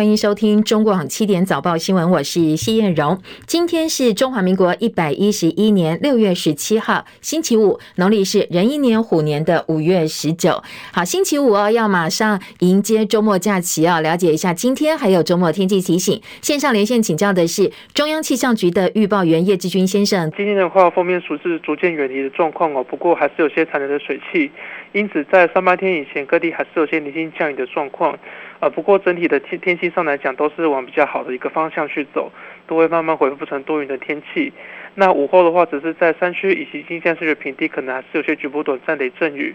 [0.00, 3.20] 欢迎收听中广七点早报新闻，我是谢艳荣。
[3.46, 10.62] 今天是中华民国一百一十一年六月十七号，星期五，农历是壬寅年虎年的五月十九。
[10.90, 14.00] 好，星期五哦，要马上迎接周末假期啊！
[14.00, 16.18] 了解一下今天还有周末天气提醒。
[16.40, 20.32] 线上连线请教的是中央气象局的预报员叶志军先生。
[20.34, 24.50] 今天的话，锋面数是逐渐远离的状况哦，不过还是有些残留的水汽，
[24.92, 28.18] 因此在三八天以前，各地还是有些零星降雨的状况。
[28.60, 32.30] 呃，不过整体的天天气上来讲，都是往比较好的一个方向去走，
[32.66, 34.52] 都会慢慢恢复成多云的天气。
[34.94, 39.54] 那午后的话，只是在山区以及新山区的平地，可能还是有些局部短暂雷阵雨。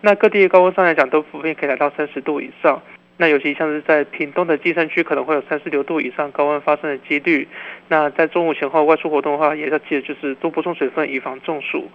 [0.00, 2.80] 那各地的高温上来讲，都普遍可以来到三十度以上。
[3.18, 7.48] 那尤其像是在屏东的金山区，可能会有三十六度以上高温发生的几率。
[7.88, 11.90] 那在中午前后外出活动的话，也要记得就是多补充水分，以防中暑。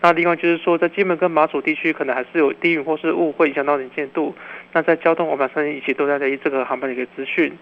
[0.00, 4.34] 那另外就是说，在金门跟马祖地区，可能还是有低云或是雾会影响到能见度。
[4.72, 7.52] 那在交通，我们马上一起都在留意这个航班的一个资讯。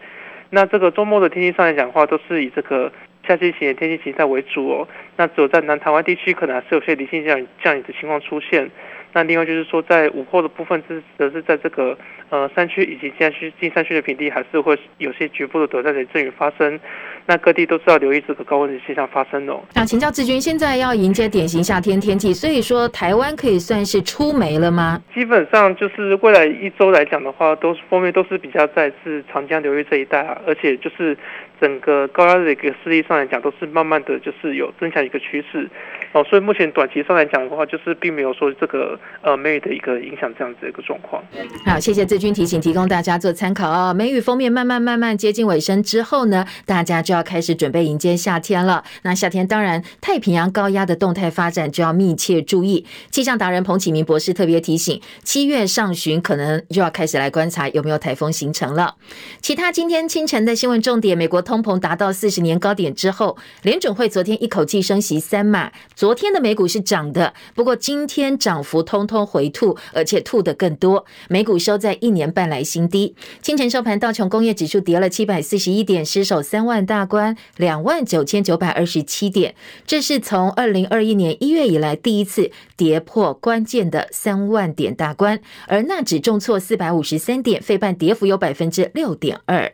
[0.51, 2.93] 那这个周末的天气上来讲的话，都是以这个
[3.27, 4.89] 夏季型的天气形态为主哦。
[5.17, 8.71] 那只有在南台湾地区，可能还是有些离线降雨降雨的情况出现。
[9.13, 11.99] 那另外就是说，在午后的部分，是则是在这个
[12.31, 16.79] 呃山区以及山区、近山区的平地，还是会有些局部的短暂的阵雨发生。
[17.27, 19.61] 那各地都知道留意这个高温的现象发生哦。
[19.75, 25.01] 想请教志军，现在要迎接典型夏天天气，所以说台湾可以算是出梅了吗？
[25.15, 31.17] 基本上就是未来一周来讲的话，都是风面都是比较在是长江流域这一带啊，而且就是。
[31.61, 35.69] 整个高压的一个势力上来讲，都是慢慢的就是有增强一个趋势
[36.13, 41.23] 哦，所以目前短期上来讲的话，就是并没有说这个呃梅雨的一个影响这样子的一个状况。
[41.67, 43.93] 好，谢谢志军提醒，提供大家做参考哦。
[43.93, 48.85] 梅雨封面慢慢慢慢接近尾声之后呢，大家就要开始准备迎接夏天了。
[49.03, 52.87] 那夏天当然太平洋高压的动态发展就要密切注意。
[53.11, 58.95] 气象达人彭启明博士特别提醒，七月上旬可能就要开始来观察有没有台风形成了。
[59.41, 61.41] 其他今天清晨的新闻重点，美国。
[61.41, 65.73] 通膨达到四十年高点之后，联准会昨天一口气升息三码。
[66.01, 71.05] 昨天的美股是涨的，不过今天涨幅通通回吐，而且吐得更多。
[71.29, 73.15] 美股收在一年半来新低。
[73.43, 79.55] 清晨收盘，道琼工业指数跌了七百四十一点，失守三万大关，两万九千九百二十七点。
[79.87, 85.39] 这是从二零二一年一月以来第一次跌破关键的三万点大关。
[85.67, 89.71] 而纳指重挫四百五十三点，费半跌幅有百分之六点二。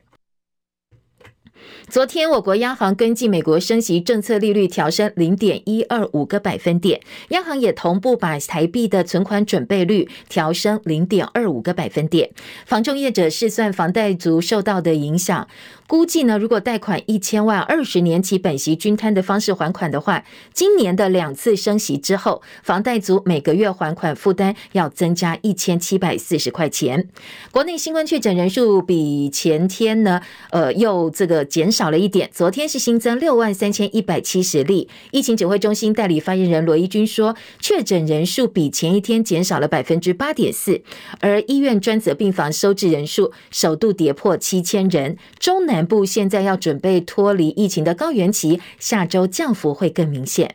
[1.89, 12.31] 昨天，我国央行根据美国升息政策利率调升零点一二五个百分点，央行也同步把台币的存款准备率调升零点二五个百分点。
[12.67, 15.47] 房仲业者试算房贷族受到的影响。
[15.87, 27.09] 估计呢，如果贷款一千万，二十年期本息均摊的方式还款的话，今年的两次升息之后，房贷族每个月还款负担要增加一千七百四十块钱。
[27.53, 30.21] 国内新冠确诊人数比前天呢，
[30.51, 32.29] 呃，又这个减少了一点。
[32.33, 34.89] 昨天是新增六万三千一百七十例。
[35.13, 40.83] 疫情指挥中心代理发言人罗一军说，确诊人数比前一天减少了百分之八点四，
[41.21, 45.17] 而医院专责病房收治人数首度跌破七千人。
[45.39, 45.76] 中南。
[45.77, 50.55] 南部现在要准备脱离疫情的高原期，下周降幅会更明显。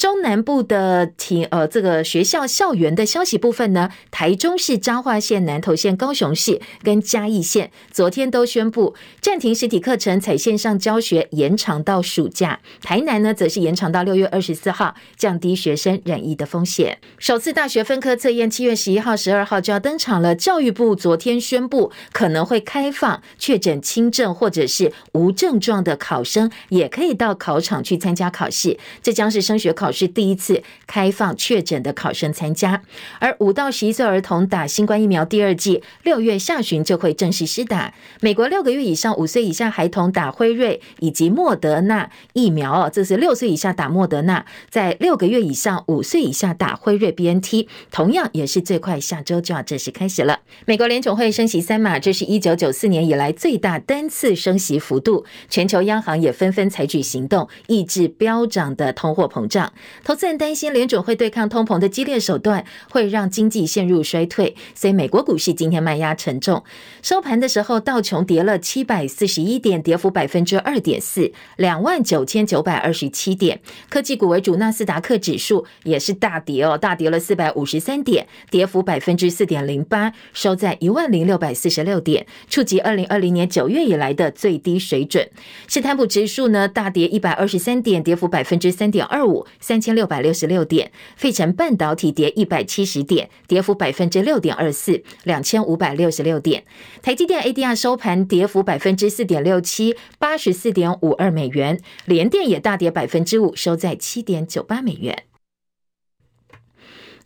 [0.00, 12.60] 中南部的体呃，这个学校校园的消息部分呢，台中市彰化县、南投县、高雄市跟嘉义县昨天都宣布暂停实体课程，采线上教学，延长到暑假。
[12.80, 16.96] 台南呢，则是延长到六月二十四号，降低学生染疫的风险。
[17.18, 20.34] 首次大学分科测验七月十一号、十二号就要登场了。
[20.34, 28.78] 教育部昨天宣布，可能会开放确诊轻症或者是无症状的考生，也可以到考场去参加考试。
[29.02, 29.89] 这将是升学考。
[29.90, 32.82] 是第一次开放确诊的考生参加，
[33.18, 37.92] 而五到十一岁儿童打新冠疫苗第二剂，六月下旬就会正式施打。
[38.20, 50.40] 美国六个月以上五岁以下孩童打辉瑞以及莫德纳疫苗，这是六岁以下打莫德纳，在六个月以上五岁以下打辉瑞 BNT，同样也是最快下周就要正式开始了。
[50.66, 59.72] 美国联总会升息三码，这是一九九四年以来最大单次升息幅度，全球央行也纷纷采取行动，抑制飙涨的通货膨胀。
[60.04, 66.62] 投资人担心联准会对抗通膨的激烈手段会让经济陷入衰退，所以美国股市今天卖压沉重。
[67.02, 73.60] 收盘的时候，道琼跌了七百四十一点，跌幅百分之二点四，两万九千九百二十七点。
[73.88, 85.28] 科技股为主，纳斯达克指数也是大跌哦，大跌了四百五十三点，跌幅百分之四点零八，收在一万零六百四十六点，触及二零二零年九月以来的最低水准。
[85.66, 89.46] 斯坦普指数呢，大跌一百二十三点，跌幅百分之三点二五。
[89.70, 96.64] 三千六百六十六点，费城半导体跌一百七十点，跌幅百分之六点二四，两千五百六十六点。
[97.00, 101.80] 台积电 ADR 收盘跌幅百分之四点六七，八十四点五二美元。
[102.04, 105.22] 联电也大跌百分之五，收在七点九八美元。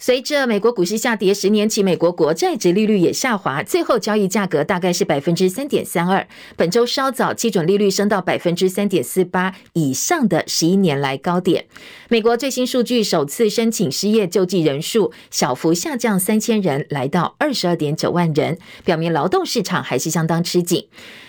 [0.07, 6.29] 随着美国股市下跌，十年期美国国债殖利率也下滑，最后交易价格大概是百分之三点三二。
[6.57, 11.65] 本周稍早，基准利率升到百分之三点四八以上的十一年来高点。
[12.11, 20.87] 美国最新数据，首次申请失业救济人数小幅下降三千人，来到二十二点九万人，表明劳动市场还是相当吃紧。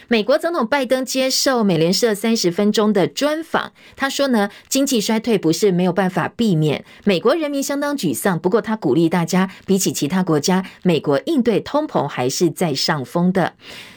[0.07, 8.37] 美国总统拜登接受美联社三十分钟的专访，他说呢，经济衰退不是没有办法避免，美国人民相当沮丧。
[8.37, 13.53] 不过他鼓励大家，比起其他国家，美国应对通膨还是在上风的。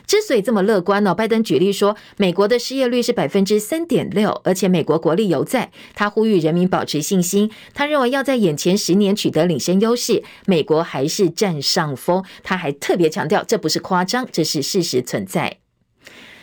[0.06, 5.70] 之所以这么乐观呢，拜登举例说，美国的失业率是百分之三点六，而且美国国力犹在。
[5.94, 12.24] 他呼吁人民保持信心，他认为要在眼前十年取得领先优势，美国还是占上风。
[12.42, 15.58] 他还特别强调，这不是夸张，这是事实存在。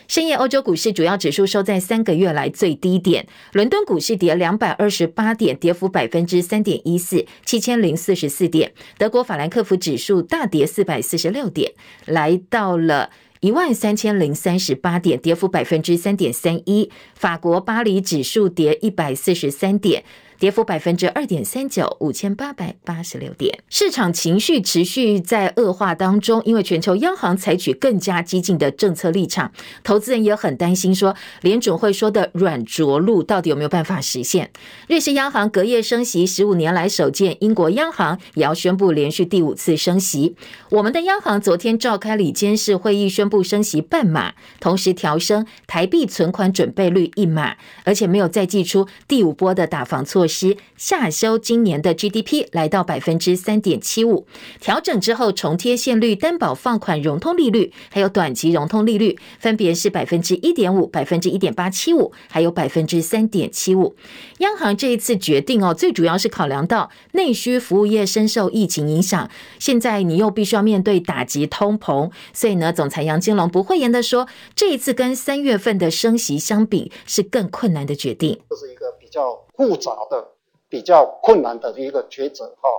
[0.07, 3.27] 深夜，欧洲股市主要指数收在三个月来最低点。
[3.53, 8.71] 伦敦股市跌两百二十八点，跌幅百分之三点一四，七千零四十四点。
[8.97, 11.71] 德国法兰克福指数大跌四百四十六点，
[12.05, 13.09] 来到了
[13.39, 16.91] 一万三千零三十八点，跌幅百分之三点三一。
[17.15, 20.03] 法国巴黎指数跌一百四十三点。
[20.39, 23.59] 跌幅百分之二点三九，五千八百八十六点。
[23.69, 29.51] 市场情绪持续在恶化当中，因为全球央行采取更加激进的政策立场，
[29.83, 34.51] 投资人也很担心，说联准会说的软着陆到底有没有办法实现？
[34.87, 40.35] 瑞士央行隔夜升息十五年来首见，英国央行也要宣布连续第五次升息。
[40.69, 54.25] 我们的央行昨天召开里监事会议，宣布升息半码，同时调升台币存款准备率一码，而且没有再祭出第五波的打防措施下修今年的 GDP 来到百分之三点七五，
[54.59, 63.95] 调整之后重贴现率、担保放款融通利率，还有短期融通利率，分别是百分之一点五、百分之一点八七五，还有百分之三点七五。
[64.39, 69.29] 央行这一次决定哦，最主要是考量到内需服务业深受疫情影响，
[69.59, 78.39] 现在你又必须要面对打击通膨，所以呢，总裁杨金龙不讳言的说，这一次跟三月份的升息相比，是更困难的决定。
[78.49, 79.44] 这是一个比较。
[79.57, 80.27] 复杂的、
[80.69, 82.69] 比较困难的一个抉择哈。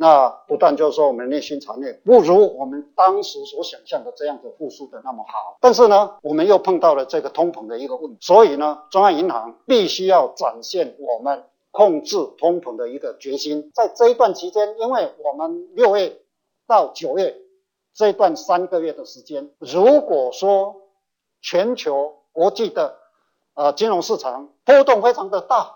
[0.00, 11.42] 那不但就是说我们内需产业不如我们当时所想象的这样的复苏的那么好，但是呢，我们又碰到了这个通膨的一个问题，所以呢，中央银行必须要展现我们
[11.72, 13.72] 控制通膨的一个决心。
[13.74, 16.16] 在这一段期间，因为我们六月
[16.68, 17.36] 到九月
[17.92, 20.76] 这一段三个月的时间，如果说
[21.42, 22.94] 全球国际的
[23.54, 25.74] 呃金融市场波动非常的大。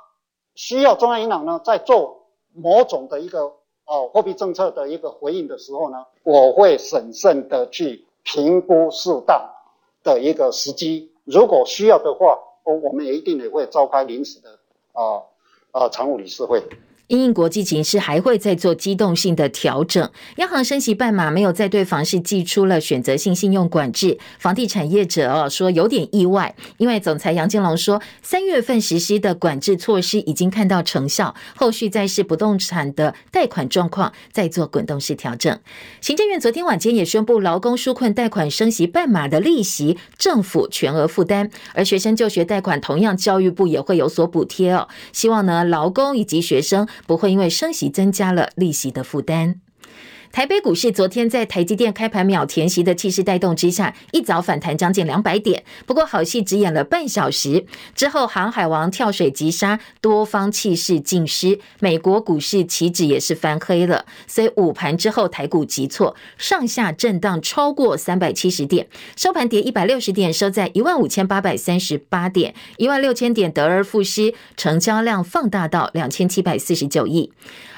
[0.55, 3.53] 需要中央银行呢，在做某种的一个
[3.85, 9.51] 啊货币政策的一个回应的时候呢，我会审慎的去评估适当
[10.03, 11.13] 的一个时机。
[11.25, 14.59] 如果需要的话，我我们也一定也会召开临时的
[14.93, 15.23] 啊
[15.71, 16.63] 啊常务理事会。
[17.09, 20.11] 因应国际情势，还会再做机动性的调整。
[20.37, 24.19] 央行升息半码，没有再对房市祭出了选择性信用管制。
[24.39, 35.59] 房地产业者哦说有点意外，因为总裁杨金龙说，三月份实施的管制措施已经看到成效，后续再是不动产的贷款状况再做滚动式调整。
[36.01, 44.89] 行政院昨天晚间也宣布，劳工纾困贷款升息半码的利息，政府全额负担，而学生就学贷款同样教育部也会有所补贴哦。
[45.13, 46.89] 希望呢劳工以及学生。
[47.06, 49.62] 不会因为升息增加了利息的负担。
[50.32, 55.62] 台北股市昨天在台积电开盘秒填息的气势带动之下，一早反弹将近两百点。
[55.84, 61.60] 不过好戏只演了半小时之后，航海王跳水急杀，多方气势尽失。
[61.81, 77.31] 美国股市期指也是翻黑了，所以午盘之后台股急挫，上下震荡超过三百七十点，收盘跌一百六十点，收在一万五千八百三十八点，一万六千点得而复失，成交量放大到两千七百四十九亿。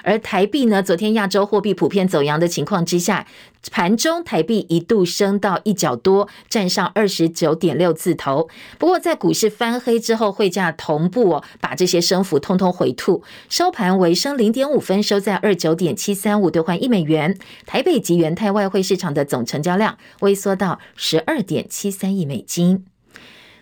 [0.04, 3.26] 而台币呢，昨天亚洲货币普遍走扬的情况之下，
[3.72, 8.48] 盘中台币一度升到一角多，站上二十九点六字头。
[8.78, 17.36] 不过在股市翻黑之后，汇价同步哦，把这些升幅通通回吐，收盘为升零点五分，收在二九点七三五兑换一美元。
[17.66, 22.84] 台北及元泰外汇市场的总成交量微缩到十二点七三亿美金。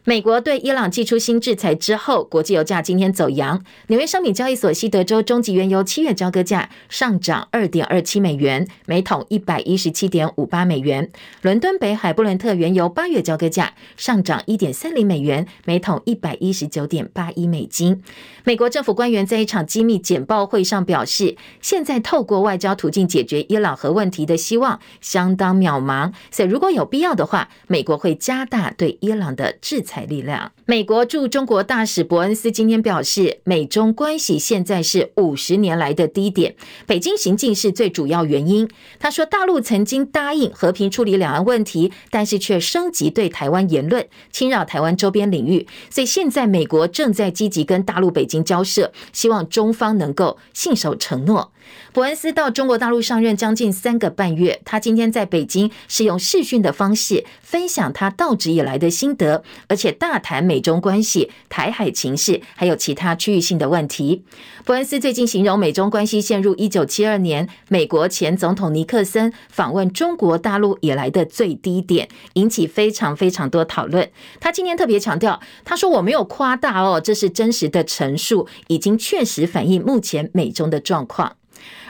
[0.04, 3.62] 美国对伊朗祭出新制裁之后，国际油价今天走扬。
[3.86, 11.08] 纽约商品交易所西德州中级原油七月交割价上涨二点二七美元，每桶一百一十七点五八美元。
[11.42, 18.02] 伦敦北海布伦特原油八月交割价上涨一点三零美元，每桶一百一十九点八一美金。
[18.42, 29.91] 美国政府官员在一场机密简报会上表示，现在透过外交途径解决伊朗核问题的希望相当渺茫，所以如果有必要的话，美国会加大对伊朗的制裁。
[29.92, 30.50] 财力量。
[30.64, 36.54] 美国驻中国大使伯恩斯今天表示，美中关系现在是五十年来的低点，
[36.86, 38.66] 北京行径是最主要原因。
[38.98, 45.66] 他说，大陆曾经答应和平处理两岸问题，但是却升级对台湾言论，侵扰台湾周边领域。
[45.90, 51.52] 所以现在美国正在积极跟大陆北京交涉，希望中方能够信守承诺。
[51.92, 64.24] 伯恩斯到中国大陆上任将近三个半月，他今天在北京是用视讯的方式分享他到职以来的心得，而且大谈美中关系、台海情势，还有其他区域性的问题。
[64.64, 74.10] 伯恩斯最近形容美中关系陷入一九七二年美国前总统尼克森访问中国大陆以来的最低点，引起非常非常多讨论。
[74.40, 81.36] 他今天特别强调，他说我没有夸大哦，这是真实的陈述，已经确实反映目前美中的状况。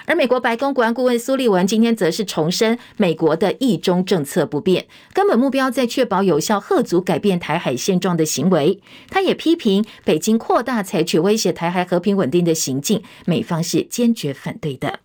[0.06, 8.80] 而美国白宫国安顾问苏利文今天则是重申，美国的一中政策不变，根本目标在确保有效遏阻改变台海现状的行为。
[9.08, 15.00] 他也批评北京扩大采取威胁台海和平稳定的行径，美方是坚决反对的。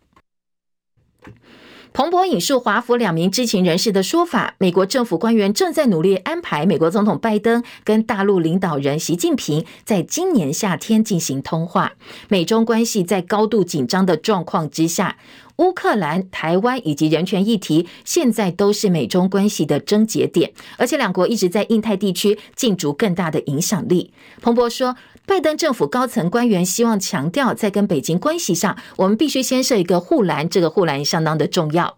[1.94, 11.94] 彭博引述华府两名知情人士的说法，美国政府官员正在努力安排美国总统拜登跟大陆领导人习近平在今年夏天进行通话。
[12.30, 15.18] 美中关系在高度紧张的状况之下，
[15.58, 24.12] 乌克兰、台湾以及人权议题现在都是美中关系的症结点，而且两国一直在印太地区竞逐更大的影响力。
[24.42, 24.96] 彭博说。
[25.28, 31.98] 拜登政府高层官员希望强调，在跟北京关系上，我们必须先设一个护栏，这个护栏相当的重要。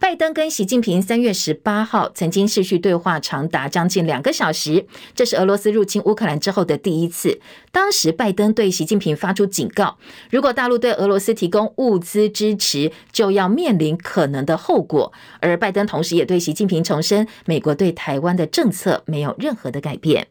[0.00, 7.40] 拜登跟习近平三月十八号曾经视讯对话，长达将近两个小时，这是俄罗斯入侵乌克兰之后的第一次。
[7.72, 9.98] 当时拜登对习近平发出警告，
[10.30, 15.12] 如果大陆对俄罗斯提供物资支持，就要面临可能的后果。
[15.40, 20.28] 而拜登同时也对习近平重申，美国对台湾的政策没有任何的改变。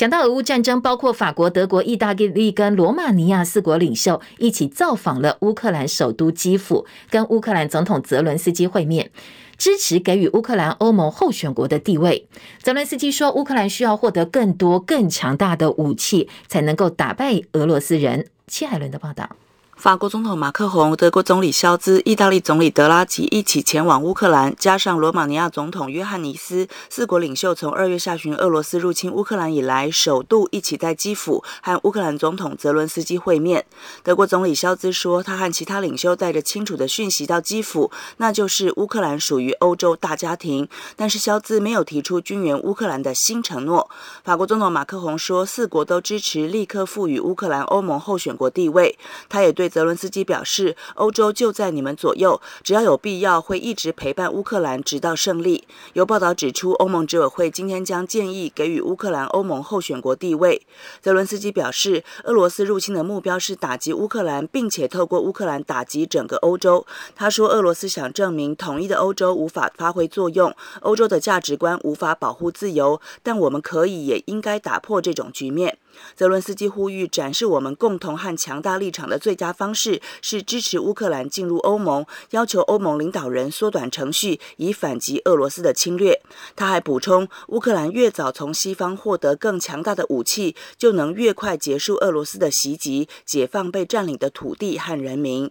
[0.00, 9.10] 讲到俄乌战争，包括法国、德国、意大利跟罗马尼亚四国领袖一起造访了乌克兰首都基辅，跟乌克兰总统泽伦斯基会面，
[9.58, 12.26] 支持给予乌克兰欧盟候选国的地位。
[12.62, 18.26] 泽伦斯基说，乌克兰需要获得更多、更强大的武器，才能够打败俄罗斯人。
[18.46, 19.36] 戚海伦的报道。
[19.80, 33.64] 法国总统马克宏、德国总理肖兹、意大利总理德拉吉一起前往乌克兰，加上罗马尼亚总统约翰尼斯，四国领袖从二月下旬俄罗斯入侵乌克兰以来，首度一起在基辅和乌克兰总统泽伦斯基会面。
[34.02, 40.68] 德国总理肖兹说，他和其他领袖带着清楚的讯息到基辅，那就是乌克兰属于欧洲大家庭。
[40.94, 43.88] 但是肖兹没有提出军援乌克兰的新承诺。
[44.24, 48.98] 法国总统马克宏说，四国都支持立刻赋予乌克兰欧盟候选国地位。
[49.30, 49.69] 他也对。
[49.70, 60.60] 泽伦斯基表示：“欧洲就在你们左右，只要有必要，会一直陪伴乌克兰直到胜利。”有报道指出，欧盟执委会今天将建议给予乌克兰欧盟候选国地位。
[61.00, 66.84] 泽伦斯基表示，俄罗斯入侵的目标是打击乌克兰，并且透过乌克兰打击整个欧洲。
[67.14, 75.78] 他说，俄罗斯想证明统一的欧洲无法发挥作用，欧洲的价值观无法保护自由，但我们可以也应该打破这种局面。
[76.16, 86.20] 泽伦斯基呼吁展示我们共同和强大立场的最佳方式是支持乌克兰进入欧盟，要求欧盟领导人缩短程序，以反击俄罗斯的侵略。
[86.54, 95.50] 他还补充，乌克兰越早从西方获得更强大的武器，就能越快结束俄罗斯的袭击，解放被占领的土地和人民。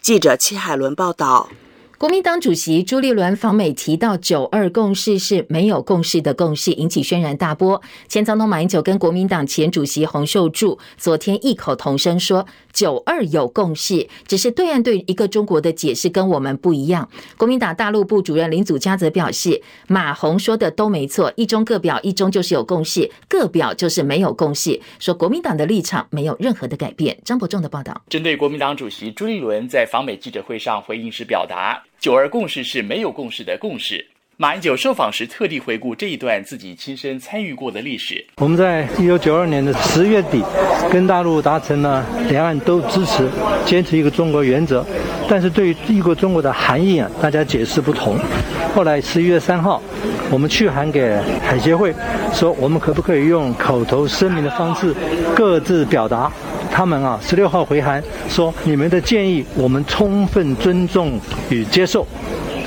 [0.00, 1.50] 记者戚海伦报道。
[1.98, 7.82] 国民党主席朱立伦访美提到“九二共识”是没有共识的共识，引起轩然大波。
[8.06, 27.18] 前总统马英九跟国民党前主席洪秀柱昨天异口同声说：“九二有共识，只是对岸对一个中国的解释跟我们不一样。”国民党大陆部主任林祖嘉则表示：“马洪说的都没错，一中各表，一中就是有共识，各表就是没有共识。”说国民党的立场没有任何的改变。
[27.24, 31.82] 张伯仲的报道，针对国民党主席朱立伦在访美记者会上回应时表达。
[32.00, 34.06] 九二共识是没有共识的共识。
[34.36, 38.24] 马英九受访时特地回顾这一段自己亲身参与过的历史。
[38.36, 40.40] 我们在一九九二年的十月底，
[40.92, 43.28] 跟大陆达成了两岸都支持、
[43.66, 44.86] 坚持一个中国原则，
[45.28, 48.16] 但是对于一个中国的含义啊，大家解释不同。
[48.72, 49.82] 后来十一月三号，
[50.30, 51.92] 我们去函给海协会，
[52.32, 54.94] 说我们可不可以用口头声明的方式
[55.34, 56.30] 各自表达。
[56.78, 61.18] 他们啊，十六号回函说，你们的建议我们充分尊重
[61.50, 62.06] 与接受，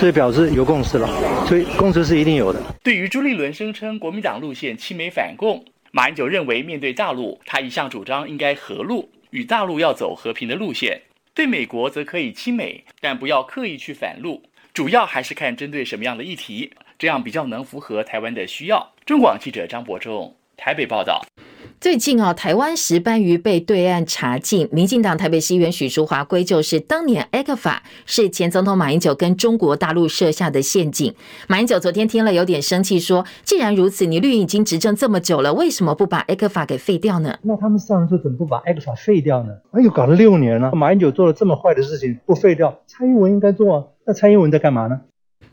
[0.01, 1.07] 这表示有共识了。
[1.47, 2.61] 所以共识是一定有的。
[2.83, 11.01] 对于朱立伦声称国民党路线亲美反共，马英九认为面对大陆，他一向主张应该和路，与大陆要走和平的路线。
[11.33, 18.91] 对美国则可以亲美，但不要刻意去反路，主要还是看针对什么样的议题，这样比较能符合台湾的需要。
[19.05, 21.19] 中广记者张博仲台北报道。
[21.79, 31.15] 最近啊，台湾石斑鱼被对岸查禁，民进党台北市议员许淑华归咎是当年 ECFA 是前总统马英九跟中国大陆设下的陷阱。
[31.47, 39.49] 马英九昨天听了有点生气，说：“既然如此，你绿营已经执政这么久了，为什么不把 ECFA 给废掉呢？”那他们上任之后怎么不把 ECFA 废掉呢？
[39.71, 43.83] 哎呦，搞了六年了，马英九做了这么坏的事情不废掉，蔡英文应该做啊。
[44.05, 45.01] 那蔡英文在干嘛呢？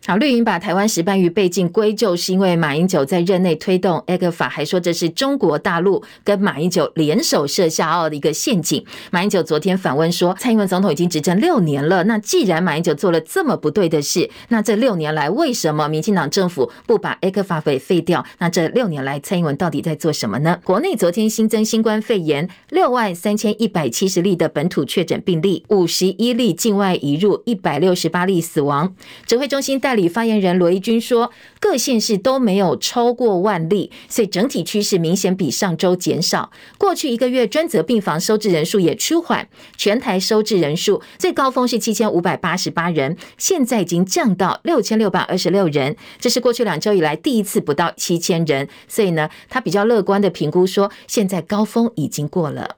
[0.09, 8.83] 好，绿营把台湾石斑鱼被禁归咎是因为马英九在任内推动 A 克法还说这是中国大陆跟马英九联手设下奥的一个陷阱。
[9.11, 18.25] 马英九昨天反问说，蔡英文总统已经执政六年了，那既然马英九做了这么不对的事，那这六年来为什么民进党政府不把 A 克法给废掉？
[18.39, 20.59] 那这六年来蔡英文到底在做什么呢？
[20.65, 28.95] 国内昨天新增新冠肺炎六万三千一百七十例的本土确诊病例，五十一例境外移入，一百六十八例死亡。
[29.27, 36.51] 指挥中心带理发言人罗一军说，各县市都没有超过万例，所以整体趋势明显比上周减少。
[36.79, 48.69] 过去一个月专责病房收治人数也趋缓，全台收治人数最高峰是七千五百八十八人，现在已经降到六千六百二十六人，这是过去两周以来第一次不到七千人。
[48.87, 52.77] 所以呢，他比较乐观的评估说，现在高峰已经过了。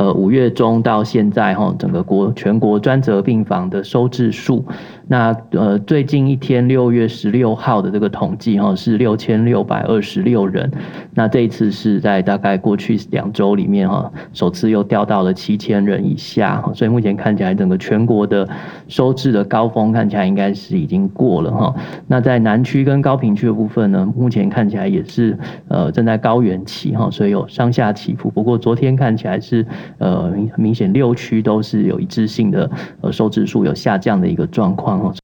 [0.00, 4.64] 呃，五月中到现在哈，整个国全国专责病房的收治数，
[5.06, 10.72] 那呃最近一天六月十六号的这个统计哈是六千六百二十六人，
[11.12, 18.48] 那这一次是在大概过去两周里面哈，首次又掉到了七千人以下，所以目前看起来整个全国的
[18.88, 21.74] 收治的高峰看起来应该是已经过了哈。
[22.06, 25.38] 那在南区跟高屏区的部分呢，目前看起来也是
[25.68, 28.30] 呃正在高原期哈，所以有上下起伏。
[28.30, 29.66] 不过昨天看起来是。
[29.98, 32.70] 呃，明明显六区都是有一致性的，
[33.00, 35.14] 呃，收指数有下降的一个状况哦。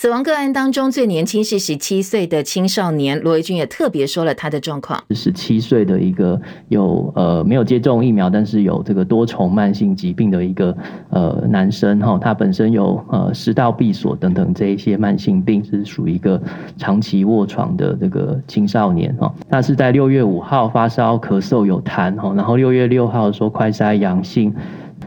[0.00, 4.98] 死亡个案当中最年轻是十七岁的青少年，罗维军也特别说了他的状况。
[5.10, 10.74] 十七岁的一个有呃没有接种疫苗，但是有这个多重慢性疾病的一个
[11.10, 16.40] 呃男生哈，他本身有呃食道闭锁等等这一些慢性病，是属于一个
[16.78, 19.30] 长期卧床的这个青少年哈。
[19.50, 24.50] 他是在六月五号发烧、咳嗽、有痰哈，然后六月六号说快筛阳性。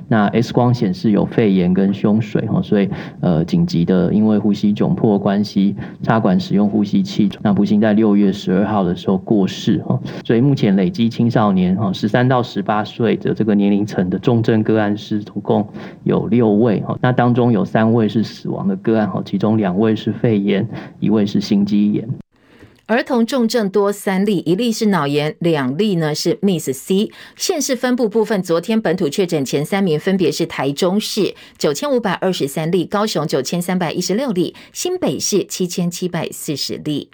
[0.08, 2.90] 那 X 光显示有肺炎跟胸水哈，所以
[3.22, 15.68] 呃紧急的因为呼吸窘迫关系插管使用呼吸器，那不幸在六月十二号的时候过世哈，所以目前累积青少年哈十三到十八岁的这个年龄层的重症个案是总共
[16.04, 20.68] 有六位哈，那当中有三位是死亡的个案哈，其中两位是肺炎，
[21.00, 22.08] 一位是心肌炎。
[22.86, 27.10] 儿童重症多三例，一例是脑炎，两例呢是 Miss C。
[27.38, 37.10] 县市分布部分，昨天本土确诊前三名分别是台中市九千五百二十三例，高雄九千三百一十六例，新北市七千七百四十例。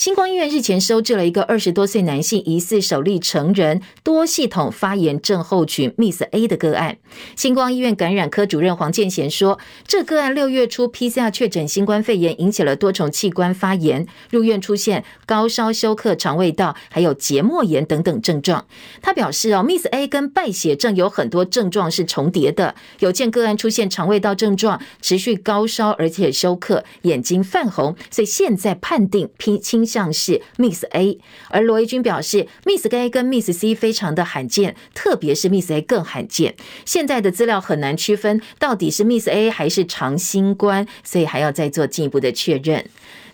[0.00, 6.96] 星光医院日前收治了一个二十多岁男性，疑似首例成人多系统发炎症候群 （Miss A） 的个案。
[7.36, 18.64] 星光医院感染科主任黄建贤说，这个案六月初 PCR 确诊新冠肺炎，引起了多重器官发炎，入院出现高烧、休克、肠胃道还有结膜炎等等症状。
[19.02, 36.54] 他表示哦，Miss A 跟败血症有很多症状是重叠的，有见个案出现肠胃道症状，持续高烧而且休克，眼睛泛红，所以现在判定偏倾像是 Miss A，而罗伊军表示，Miss A 跟 Miss C 非常的罕见，特别是 Miss A 更罕见。
[36.84, 42.84] 现在的资料很难区分到底是 Miss A 还是长新冠，所以还要再做进一步的确认。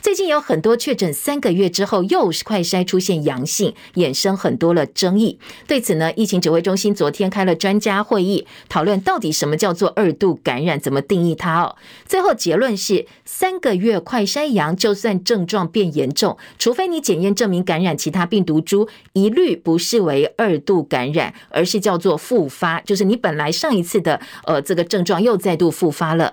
[0.07, 5.41] 最近有很多确诊三个月之后又是快筛出现阳性，衍生很多的争议。
[5.67, 11.75] 对此呢，疫情指挥中心昨天开了专家会议，讨论到底什么叫做二度感染，怎么定义它哦。
[12.05, 26.33] 最后结论是，三个月快筛阳就算症状变严重，除非你检验证明感染其他病毒株，一律不视为二度感染，而是叫做复发，就是你本来上一次的呃这个症状又再度复发了。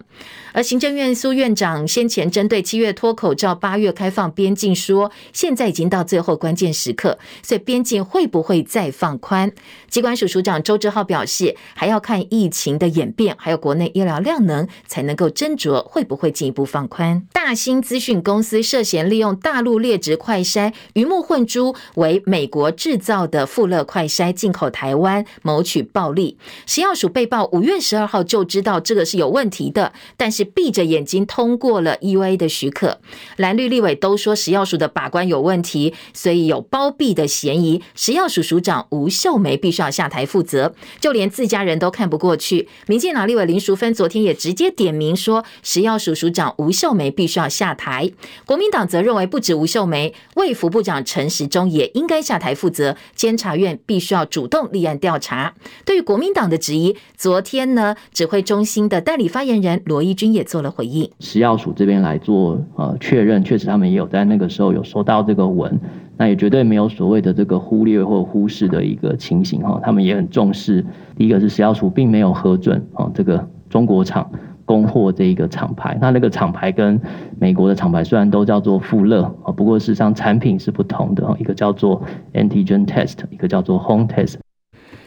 [0.56, 9.50] 而行政院苏院长先前针对七月脱口罩、八月开放边境说，现在已经到最后关键时刻，所以边境会不会再放宽？
[9.90, 17.26] 机关署署长周志浩表示，还要看疫情的演变，还有国内医疗量能，才能够斟酌会不会进一步放宽。
[17.32, 26.38] 大兴资讯公司涉嫌利用大陆劣质快筛鱼目混珠，为美国制造的富乐快筛进口台湾，谋取暴利。
[26.66, 30.44] 食药署被曝五月十二号就知道这个是有问题的，但是。
[30.44, 33.00] 闭着眼睛通过了 EUA 的许可
[33.38, 37.84] 来，蓝绿立委都说食药署的把关有问题，所以有包庇的嫌疑。
[37.94, 42.68] 食药署署长吴秀梅必须要下台负责，就连自家人都看不过去。
[42.88, 48.10] 民进党立委林淑芬昨天也直接点名说，食药署署长吴秀梅必须要下台。
[48.44, 55.54] 国民党则认为不止吴秀梅，卫福部长陈时中也应该下台负责，监察院必须要主动立案调查。
[55.86, 60.24] 对于国民党的质疑，昨天呢，指挥中心的代理发言人罗一军。
[60.34, 65.80] 也做了回应，食药署这边来做呃确认，确实他们也有在那个时候有收到这个文，
[66.18, 70.86] 那也绝对没有所谓的这个忽略或忽视的一个情形哈，他们也很重视。
[71.16, 74.30] 第一个是食药署并没有核准啊这个中国厂
[74.66, 77.00] 供货这一个厂牌，那那个厂牌跟
[77.40, 82.02] 美国的厂牌虽然都叫做富乐啊，不过事实上产品是不同的，一个叫做
[82.34, 84.43] antigen test，一个叫做 home test。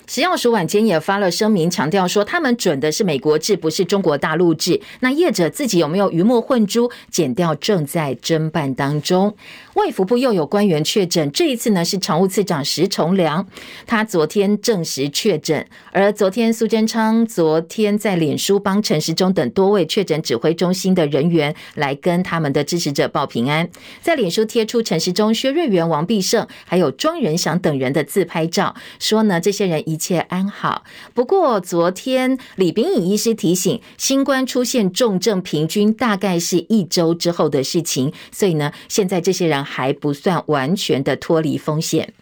[0.09, 4.81] 食药署晚间也发了声明，强调说他们准的是美国制，不是中国大陆制。
[5.01, 9.35] 那业者自己有没有鱼目混珠，检调正在侦办当中。
[9.75, 13.45] 卫福部又有官员确诊，这一次呢是常务次长石崇良，
[13.85, 15.67] 他昨天证实确诊。
[15.91, 23.69] 而昨天苏贞昌昨天在脸书帮陈时中等多位确诊指挥中心的人员来跟他们的支持者报平安，
[24.01, 29.96] 在脸书贴出陈时中、薛瑞元、王必胜还有庄人祥等人的自拍照，说呢这些人一。
[29.97, 30.85] 一切安好。
[31.15, 42.13] 不过，昨天李炳颖医师提醒，新冠出现重症，平均大概是一周之后的事情，所以呢，现在这些人还不算完全的脱离风险。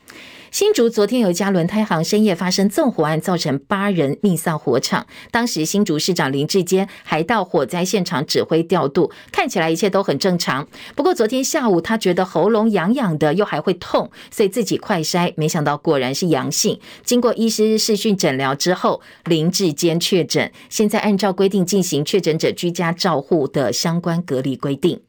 [0.55, 5.05] 新竹昨天有一家轮胎行深夜发生纵火案，造成八人命丧火场。
[5.33, 10.69] 当时新竹市长林志坚还到火灾现场指挥调度，看起来一切都很正常。
[10.95, 16.79] 不过昨天下午他觉得喉咙痒痒的，又还会痛，所以自己快筛，没想到果然是阳性。
[17.03, 25.01] 经过医师视讯诊疗之后，林志坚确诊，现在按照规定进行确诊者居家照护的相关隔离规定。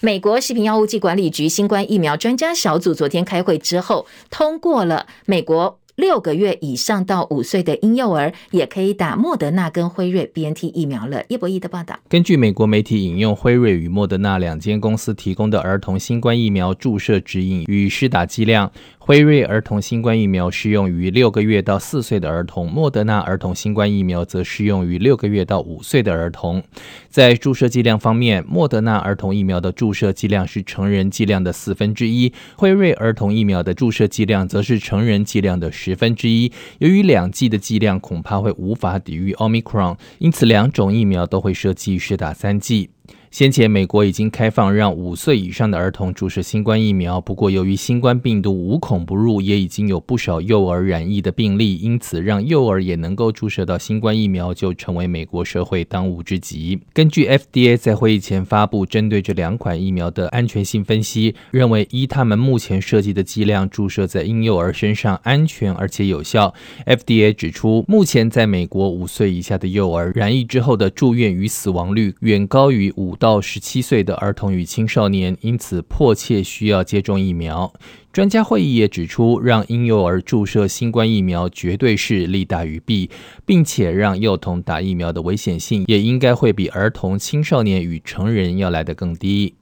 [0.00, 11.24] 美国食品药物剂管理局新冠疫苗专家小组昨天开会之后，通过了美国六个月以上到五岁的婴幼儿也可以打莫德纳跟辉瑞 BNT 疫苗了。
[11.28, 18.70] 叶博弈的报道，根据美国媒体引用辉瑞与莫德纳两间公司提供的儿童新冠疫苗注射指引与施打剂量。
[18.98, 26.60] 辉瑞儿童新冠疫苗适用于六个月到四岁的儿童，莫德纳儿童新冠疫苗则适用于六个月到五岁的儿童。
[27.08, 36.50] 在注射剂量方面，莫德纳儿童疫苗的注射剂量是成人剂量的四分之一，辉瑞儿童疫苗的注射剂量则是成人剂量的十分之一。
[36.78, 42.90] 由于两剂的剂量恐怕会无法抵御奥密克戎，因此两种疫苗都会设计施打三剂。
[43.30, 56.80] 先前，美国已经开放让五岁以上的儿童注射新冠疫苗，不过由于新冠病毒无孔不入，也已经有不少幼儿染疫的病例，因此让幼儿也能够注射到新冠疫苗，就成为美国社会当务之急。
[56.94, 66.54] 根据 FDA 在会议前发布针对这两款疫苗的安全性分析，认为依他们目前设计的剂量注射在婴幼儿身上安全而且有效。
[66.86, 77.72] FDA 指出，目前在美国五岁以下的幼儿染疫之后的住院与死亡率远高于五到十七岁的儿童与青少年，因此迫切需要接种疫苗。
[78.12, 83.10] 专家会议也指出，让婴幼儿注射新冠疫苗绝对是利大于弊，
[83.44, 89.54] 并且让幼童打疫苗的危险性也应该会比儿童、青少年与成人要来得更低。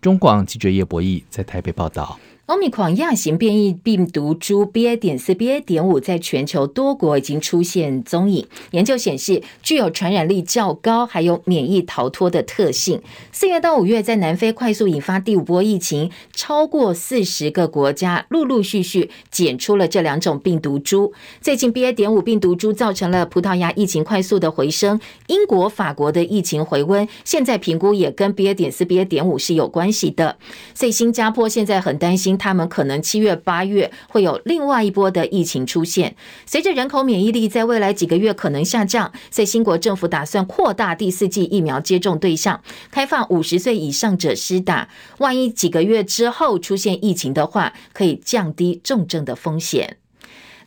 [0.00, 2.18] 中广记者叶博弈在台北报道。
[2.50, 4.96] 奥密克戎亚型变异病毒株 BA.
[4.96, 5.60] 点四、BA.
[5.60, 8.44] 点五在全球多国已经出现踪影。
[8.72, 13.00] 研究显示，具有传染力较高，还有免疫逃脱的特性。
[13.30, 21.12] 四月到五月，在南非快速引发第五波疫情，超过四十个国家陆陆续续检出了这两种病毒株。
[21.40, 21.92] 最近 BA.
[21.92, 28.52] 点五病毒株造成了葡萄牙疫情快速的回升，英国、法国的疫情回温，现在评估也跟 BA.
[28.54, 29.04] 点四、BA.
[29.04, 30.36] 点五是有关系的。
[30.74, 32.39] 所以新加坡现在很担心。
[32.40, 36.16] 他们可能七月、八月会有另外一波的疫情出现。
[36.46, 44.88] 随着人口免疫力在未来几个月可能下降，所以新国政府打算扩大第四季疫苗接种对象，开放五十岁以上者施打。
[45.18, 49.98] 万一几个月之后出现疫情的话，可以降低重症的风险。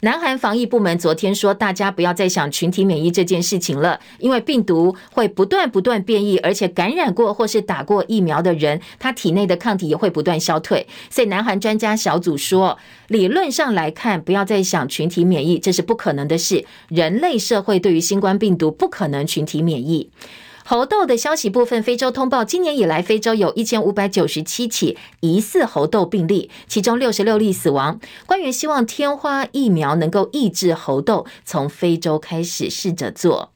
[0.04, 10.86] 南韩防疫部门昨天说，大家不要再想群体免疫这件事情了，因为病毒会不断不断变异，而且感染过或是打过疫苗的人，他体内的抗体也会不断消退。
[11.10, 16.66] 所以，南韩专家小组说，理论上来看，不要再想群体免疫，这是不可能的事。
[16.89, 20.10] 人类社会对于新冠病毒不可能群体免疫。
[20.65, 27.99] 猴痘的消息部分，非洲通报，今年以来，非洲有一千五百九十七起疑似猴痘病例，其中六十六例死亡。
[28.26, 33.52] 官员希望天花疫苗能够抑制猴痘，从非洲开始试着做。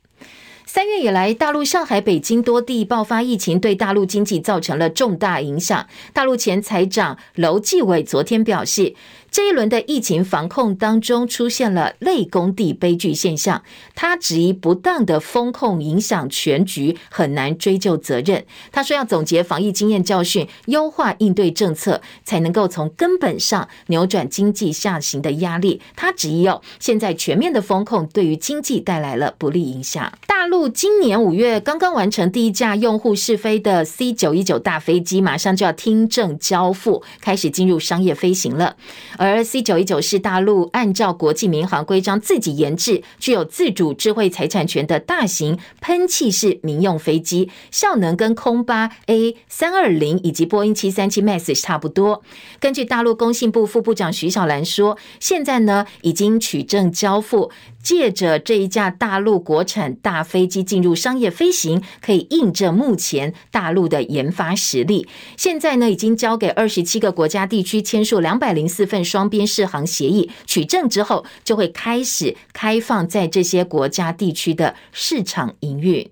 [0.65, 5.87] 三月以来，大陆上海、北京多地爆发疫情，对大陆经济造成了重大影响。
[6.11, 8.93] 大陆前财长楼继伟昨天表示，
[9.29, 13.61] 这一轮的疫情防控当中出现了类工地悲剧现象，
[13.93, 18.45] 他质疑不当的风控影响全局，很难追究责任。
[18.71, 25.81] 他说要总结防疫经验教训，优化应对政策，才能够从根本上扭转经济下行的压力。
[25.95, 30.11] 他质疑哦，现在全面的风控对于经济带来了不利影响。
[30.25, 38.75] 大陆今年五月刚刚完成第一架用户试飞的 C 九一九大飞机，马上就要听证交付，开始进入商业飞行了。
[39.17, 52.23] 而 C 九一九是大陆按照国际民航规章自己研制、具有自主智慧财产权的大型喷气式民用飞机，效能跟空巴 A 三二零以及波音七三七 MAX 差不多。
[52.59, 57.51] 根据大陆工信部副部长徐小兰说，现在呢已经取证交付。
[57.83, 65.07] 借着这一架大陆国产大飞机进入商业飞行，可以印证目前大陆的研发实力。
[65.37, 76.11] 现在呢，已经交给二十七个国家地区签署两百零四份双边试航协议，取证之后就会开始开放在这些国家地区的市场营运。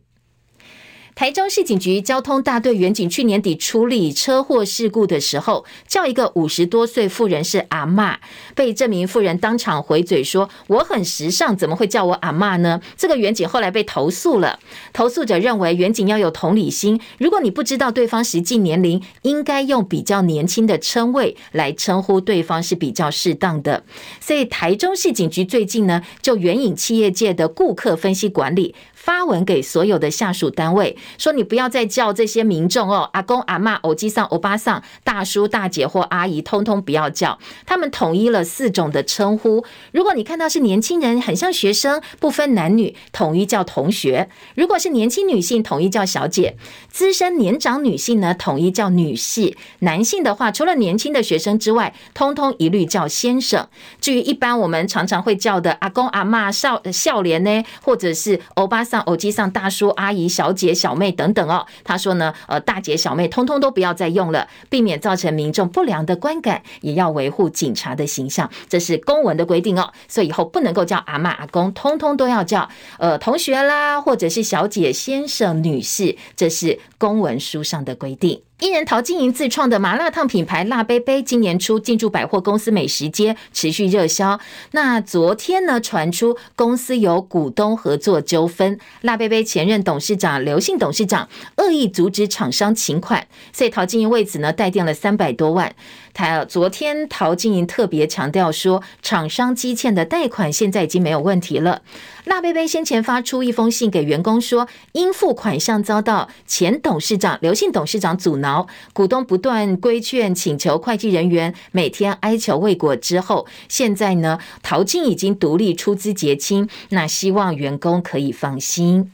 [1.15, 8.17] 台中市警局交通大队员警去年底处理车祸事故的时候，叫一个五十多岁妇人是阿嬷，
[8.53, 14.59] 被这名妇人当场回嘴说：“我很时尚，怎么会叫我阿嬷呢？”这个员警后来被投诉了。
[14.91, 23.85] 投诉者认为，员警要有同理心，如果你不知道对方实际年龄，应该用比较年轻的称谓来称呼对方是比较适当的。
[24.19, 28.75] 所以，台中市警局最近呢，就援引企业界的顾客分析管理。
[29.05, 37.37] 发文给所有的下属单位，说你不要再叫这些民众哦，阿公阿嬷、欧吉桑、欧巴桑、大叔大姐或阿姨，通通不要叫。
[37.67, 39.63] 他们统一了四种的称呼。
[39.91, 46.55] 如果你看到是年轻人，很像学生，不分男女，统一叫同学；如果是年轻女性，统一叫小姐；
[46.89, 53.69] 资深年长女性呢，统一叫女士；男性的话，除了年轻的学生之外，通通一律叫先生。
[54.01, 58.94] 至于一般我们常常会叫的阿公阿嬷、少少年呢，或者是欧巴桑。
[58.95, 78.41] 像偶机上大叔、阿姨、小姐、小妹等等哦，他说呢，呃，大姐、小妹通通都不要再用了，避免造成民众不良的观感，也要维护警察的形象，这是公文的规定哦，所以以后不能够叫阿嬷、阿公，通通都要叫呃同学啦，或者是小姐、先生、女士，这是公文书上的规定。
[78.61, 84.39] 艺人陶晶莹自创的麻辣烫品牌辣杯杯，今年初进驻百货公司美食街，持续热销。
[84.71, 95.75] 那昨天呢，传出公司有股东合作纠纷，辣杯杯前任董事长刘姓董事长恶意阻止厂商请款，所以陶晶莹为此呢，带垫了三百多万。
[96.15, 101.81] 他昨天陶晶莹特别强调说，厂商积欠的贷款现在已经没有问题了。
[102.23, 119.11] 辣杯杯先前发出一封信给员工说，应付款项遭到前董事长刘姓董事长阻挠，股东不断规劝请求会计人员每天哀求未果之后，现在呢，陶晶已经独立出资结清，那希望员工可以放心。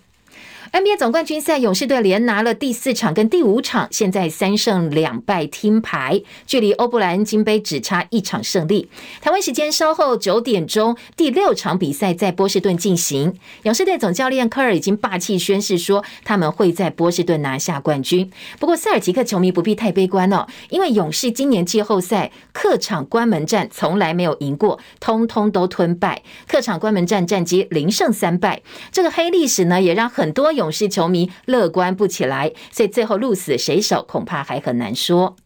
[0.72, 8.88] NBA 总冠军赛，勇士队连拿了第四场跟第五场，现在三胜两败听牌，距离欧布莱恩金杯只差一场胜利。
[9.20, 13.36] 台湾时间稍后九点钟，第六场比赛在波士顿进行。
[13.64, 18.32] 勇士队总教练科尔已经霸气宣示说，他们会在波士顿拿下冠军。
[18.58, 28.62] 不过塞尔提克球迷不必太悲观哦，因为勇士今年季后赛客场关门战从来没有赢过，通通都吞败，客场关门战战绩零胜三败。
[28.90, 35.38] 这个黑历史呢，也让很多勇士球迷乐观不起来，所以最后鹿死谁手恐怕还很难说。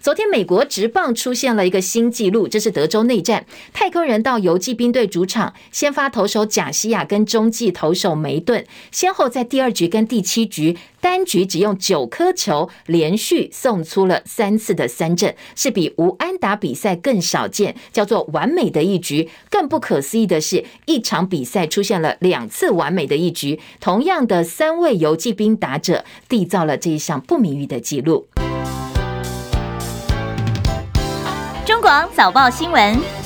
[0.00, 19.28] 昨天，美国职棒出现了一个新纪录，这是德州内战，太空人到游骑兵队主场，先发投手贾西亚跟中继投手梅顿，先后在第二局跟第七局单局只用九颗球，连续送出了三次的三振，是比无安打比赛更少见，叫做完美的一局。
[19.50, 28.26] 更不可思议的是，一场比赛出现了两次完美的一局，同样的三位游骑兵打者缔造了这一项不名誉的纪录。
[32.14, 33.19] 早报新闻。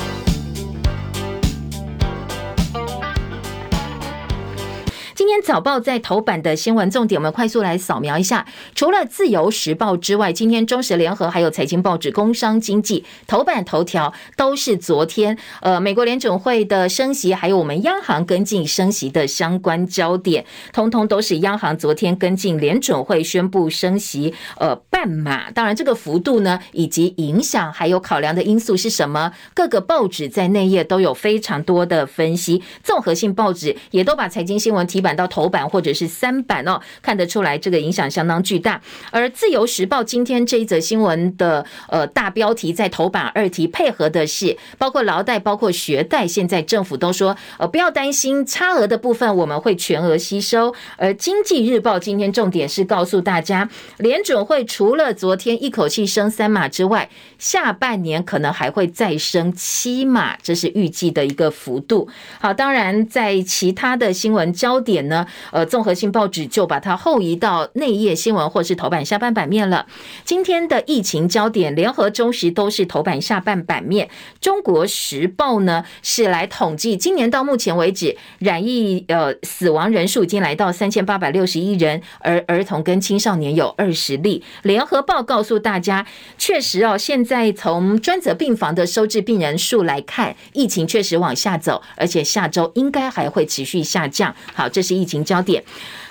[5.42, 8.44] 早报在头版的新闻重点，我们快速来扫描一下。
[8.74, 25.52] 除了自由时报之外，今天中时联合还有财经报纸工商经济头版头条都是昨天呃美国联准会的升息，还有我们央行跟进升息的相关焦点，通通都是央行昨天跟进联准会宣布升息呃半码。
[25.52, 29.32] 当然这个幅度呢，以及影响还有考量的因素是什么？
[29.54, 35.04] 各个报纸在内页都有非常多的分析，综合性报纸也都把财经新闻提。
[35.04, 38.80] 版到头版或者是三版哦，看得出来这个影响相当巨大。
[39.10, 50.74] 而自由时报今天这一则新闻的呃大标题在头版二题配合的是包括劳贷、包括学贷，现在政府都说呃不要担心差额的部分，我们会全额吸收。
[50.96, 57.08] 而经济日报今天重点是告诉大家，联准会除了昨天一口气升三码之外，
[57.38, 62.08] 下半年可能还会再升七码，这是预计的一个幅度。
[62.40, 64.94] 好，当然在其他的新闻焦点。
[65.04, 65.24] 呢呢？
[65.52, 69.86] 呃，综合性报纸就把它后移到内页新闻或是头版下半版面了。
[70.24, 74.10] 今天的疫情焦点，联合、中时都是头版下半版面。
[74.40, 84.42] 中国时报呢是来统计，今年到目前为止染疫呃死亡人数已经来到三千八百六十一人，而儿童跟青少年有二十例。
[84.62, 86.04] 联合报告诉大家，
[86.36, 94.34] 确实哦，现在从专责病房的收治病人数来看，疫情确实往下走，而且下周应该还会持续下降。
[94.52, 95.62] 好，这是一疫情焦点。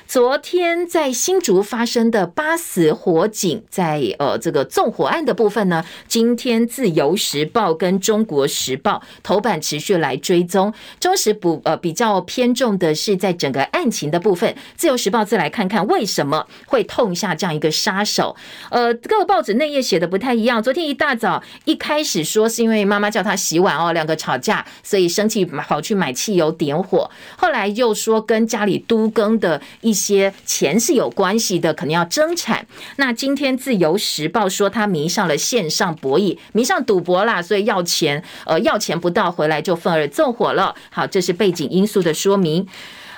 [0.06, 18.36] 昨天在新竹发生的八死火警，在呃这个纵火案的部分呢，今天自由时报跟中国时报头版持续来追踪，中时不呃比较偏重的是在整个案情的部分，自由时报再来看看为什么会痛下这样一个杀手。
[18.70, 20.62] 呃，各个报纸内页写的不太一样。
[20.62, 30.14] 昨天一大早一开始说是因为妈妈叫他洗碗哦，两个吵架，所以生气跑去买汽油点火，后来又说跟家里都更的一些。
[30.14, 32.68] 些钱是有关系的，可能要争产。
[32.98, 40.76] 那今天自由时报说他迷上了线上博弈，迷上赌博啦，所以要钱，呃，要钱不到，回来就愤而纵火了。
[40.92, 42.68] 好，这是背景因素的说明。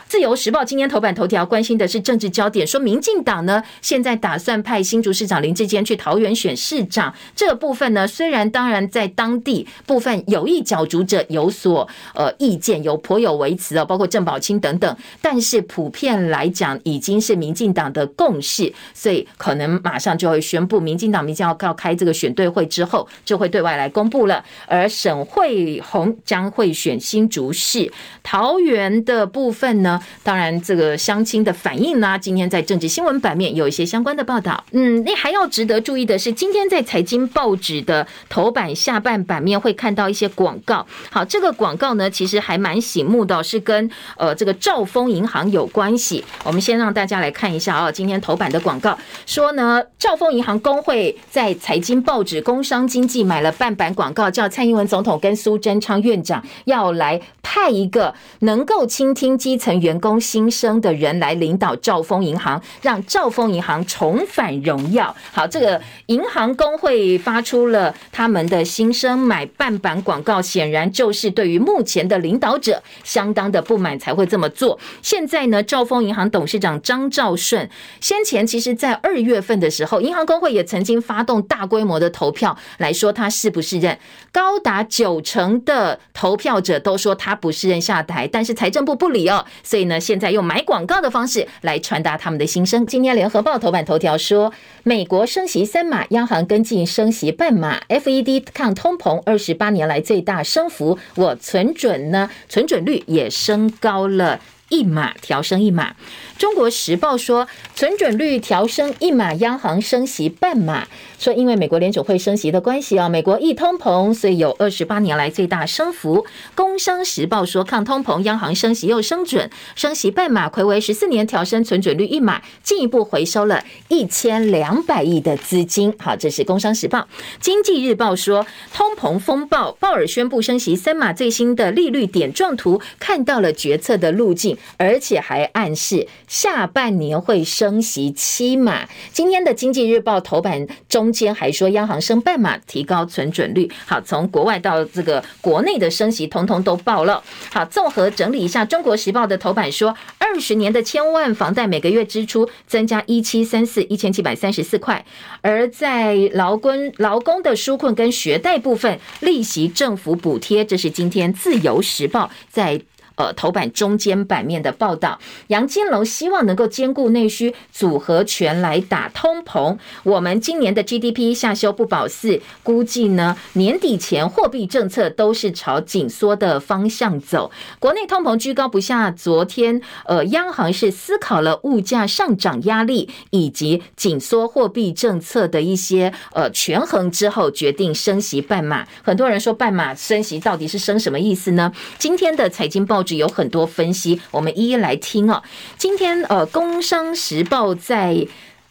[0.08, 7.14] 自由时报今天头版头条关心的是政治焦点，说民进党呢现在打算派新竹市长林志坚去桃园选市长。
[7.36, 24.46] 这个部分呢，虽然当然在当地部分有意角逐者有所呃意见，有颇有微词哦，包括郑宝清等等，但是普遍来讲已经是民进党的共识，所以可能马上就会宣布，民进党明天要要开这个选对会之后，就会对外来公布了。
[24.68, 27.92] 而沈慧虹将会选新竹市，
[28.22, 29.95] 桃园的部分呢？
[30.24, 34.64] 当然，这个乡亲的反应呢，今天在政治新闻版面有一些相关的报道。
[34.72, 40.86] 嗯，那还要值得注意的是，今天在财经报纸的头版下半版面会看到一些广告。
[41.10, 46.24] 好，这个广告呢，其实还蛮醒目的，是跟呃这个兆丰银行有关系。
[46.44, 65.16] 我们先让大家来看一下啊，今天头版的广告说呢，兆丰银行工会在财经报纸《工商经济》买了半版广告，叫蔡英文总统跟苏贞昌院长要来派一个能够倾听基层员工新生的人来领导兆丰银行，让兆丰银行重返荣耀。
[65.32, 74.80] 好，这个银行工会发出了他们的新生，买半版广告，显然就是对于目前的领导者相当的不满才会这么做。
[75.04, 77.70] 现在呢，兆丰银行董事长张兆顺
[78.02, 84.00] 先前其实在二月份的时候，银行工会也曾经发动大规模的投票来说他是不是任，
[84.32, 89.46] 高达九成的投票者都说他不是任下台，但是财政部不理哦，
[89.76, 92.86] 所以呢，现在用买广告的方式来传达他们的心声。
[92.86, 104.40] 今天联合报头版头条说，美国升息三码，央行跟进升息半码，FED 抗通膨二十八年来最大升幅，我存准呢，存准率也升高了。
[104.70, 105.94] 一码，调升一码。
[106.40, 110.88] 中国时报说，存准率调升一码，央行升息半码。
[111.18, 116.26] 说因为美国联储会升息的关系啊，美国一通膨，所以有二十八年来最大升幅。
[116.54, 125.94] 工商时报说，抗通膨，央行升息又升准，升息半码，睽违十四年调升存准率一码，进一步回收了一千两百亿的资金。
[125.98, 127.08] 好，这是工商时报。
[127.40, 138.88] 经济日报说，通膨风暴，鲍尔宣布升息三码，最新的利率点状图看到了决策的路径，而且还暗示下半年会升息七码。
[139.14, 141.05] 今天的经济日报头版中。
[141.06, 143.70] 中间还说央行升半码，提高存准率。
[143.86, 147.24] 好，从国外到这个国内的升息，通通都报了。
[147.54, 155.06] 好，综合整理一下，《中国时报》的头版说，二十年的千万房贷每个月支出增加一七三四一千七百三十四块，
[155.42, 160.66] 而在劳工劳工的纾困跟学贷部分，利息政府补贴。
[160.66, 162.82] 这是今天《自由时报》在。
[163.16, 169.78] 呃，头版中间版面的报道，杨金龙希望能够兼顾内需，组合拳来打通膨。
[170.04, 177.50] 我们今年的 GDP 下修不保四，估计呢年底前货币政策都是朝紧缩的方向走。
[177.80, 188.86] 国内通膨居高不下，昨天呃央行是思考了物价上涨压力以及紧缩货币政策的一些呃权衡之后，决定升息半码。
[189.02, 191.72] 很多人说半码升息到底是升什么意思呢？
[191.98, 193.05] 今天的财经报。
[193.14, 195.44] 有很多分析，我们一一来听啊。
[195.78, 198.26] 今天呃，《工商时报》在。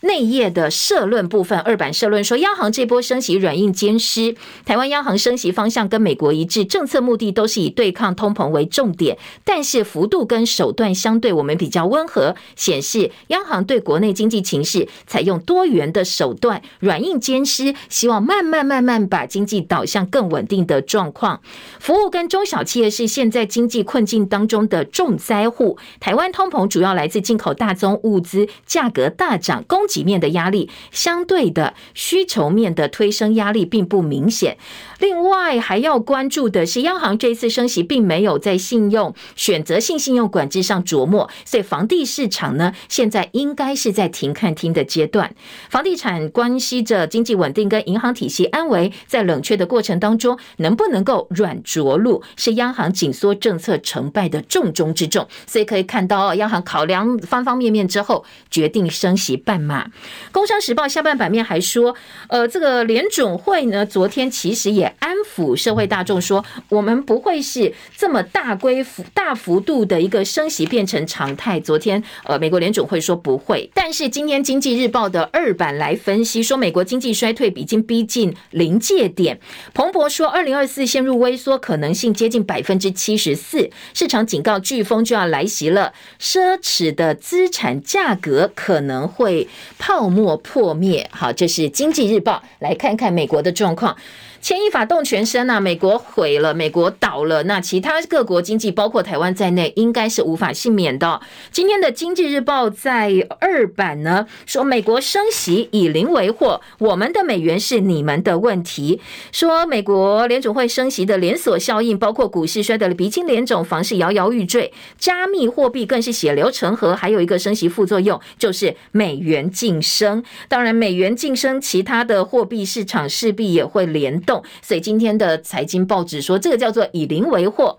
[0.04, 4.36] 内页的社论部分，二版社论说，央行这波升息软硬兼施，
[4.66, 21.40] 台湾央行升息方向跟美国一致，政策目的都是以对抗通膨为重点，但是幅度跟手段相对我们比较温和，显示央行对国内经济情势采用多元的手段，软硬兼施，希望慢慢慢慢把经济导向更稳定的状况。
[21.80, 34.56] 服务跟中小企业是现在经济困境当中的重灾户，台湾通膨主要来自进口大宗物资价格大涨，供给面的压力，相对的需求面的推升压力并不明显。
[34.98, 45.34] 另外还要关注的是，央行这一次升息并没有在信用选择性信用管制上琢磨，所以房地市场呢，现在应该是在停看听的阶段。
[45.68, 55.26] 房地产关系着经济稳定跟银行体系安危，在冷却的过程当中，能不能够软着陆，是央行紧缩政策成败的重中之重。
[55.46, 59.83] 所以可以看到，央行考量方方面面之后，决定升息半码。
[60.32, 61.94] 工商时报下半版面还说，
[62.28, 71.58] 呃，这个联准会呢，昨天其实也安抚社会大众说，我们不会是这么大规幅、大幅度的一个升息变成常态。
[71.60, 79.38] 昨天，呃，美国联准会说不会，但是今天经济日报的二版来分析说，美国经济衰退已经逼近临界点。
[79.72, 89.48] 彭博说，二零二四陷入萎缩可能性接近百分之七十四，市场警告飓风就要来袭了，奢侈的资产价格可能会。
[89.78, 92.42] 泡沫破灭，好，这是经济日报。
[92.58, 93.96] 来看看美国的状况。
[94.44, 95.58] 牵一发动全身呐！
[95.58, 101.22] 美国毁了，美国倒了，那其他各国经济，包括台湾在内，应该是无法幸免的。
[101.50, 109.00] 今天的《经济日报》在二版呢，说美国升息以邻为祸，我们的美元是你们的问题。
[109.32, 116.94] 说美国联准会升息的连锁效应，包括股市摔得了鼻青脸肿，房市摇摇欲坠，加密货币更是血流成河。
[116.94, 120.22] 还有一个升息副作用，就是美元晋升。
[120.48, 124.33] 当然，美元晋升，其他的货币市场势必也会联动。
[124.62, 127.76] 所以今天的财经报纸说，这个叫做以零为货。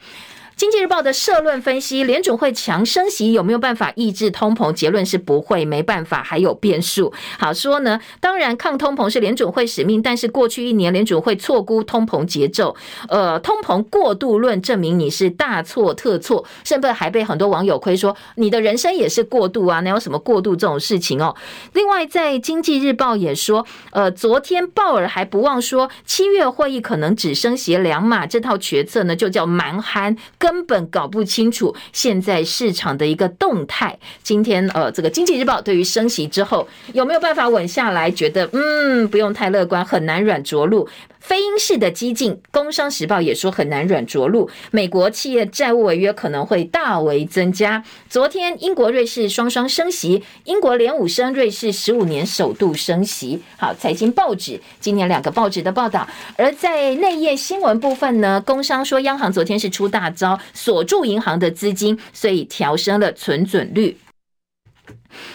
[0.56, 4.72] 经济日报的社论分析，联准会强升息有没有办法抑制通膨？
[4.72, 7.12] 结论是不会，没办法，还有变数。
[7.38, 12.74] 好说呢，当然抗通膨是联准会使命，但是过去一年联准会错估通膨节奏，
[13.10, 21.36] 呃，通膨过度论证明你是大错特错，甚至还被很多网友亏说你的人生也是过度啊，哪有什么过度这种事情哦？
[21.74, 30.16] 另外，在经济日报也说，呃，昨天鲍尔还不忘说，七月会议可能只升息两码，这套决策呢就叫蛮憨。
[30.46, 33.98] 根本搞不清楚现在市场的一个动态。
[34.22, 40.88] 今天呃，这个经济日报对于升息之后有没有办法稳下来，觉得嗯不用太乐观，很难软着陆。
[41.26, 44.48] 非英式的激进，工商时报也说很难软着陆。
[44.70, 47.84] 美国企业债务违约可能会大为增加。
[48.08, 53.42] 昨天英国、瑞士双双升息，英国连五升，瑞士十五年首度升息。
[53.58, 56.08] 好，财经报纸今年两个报纸的报道。
[56.38, 63.98] 而在内页新闻部分呢，工商说央行昨天是出大招，锁住银行的资金，所以调升了存准率。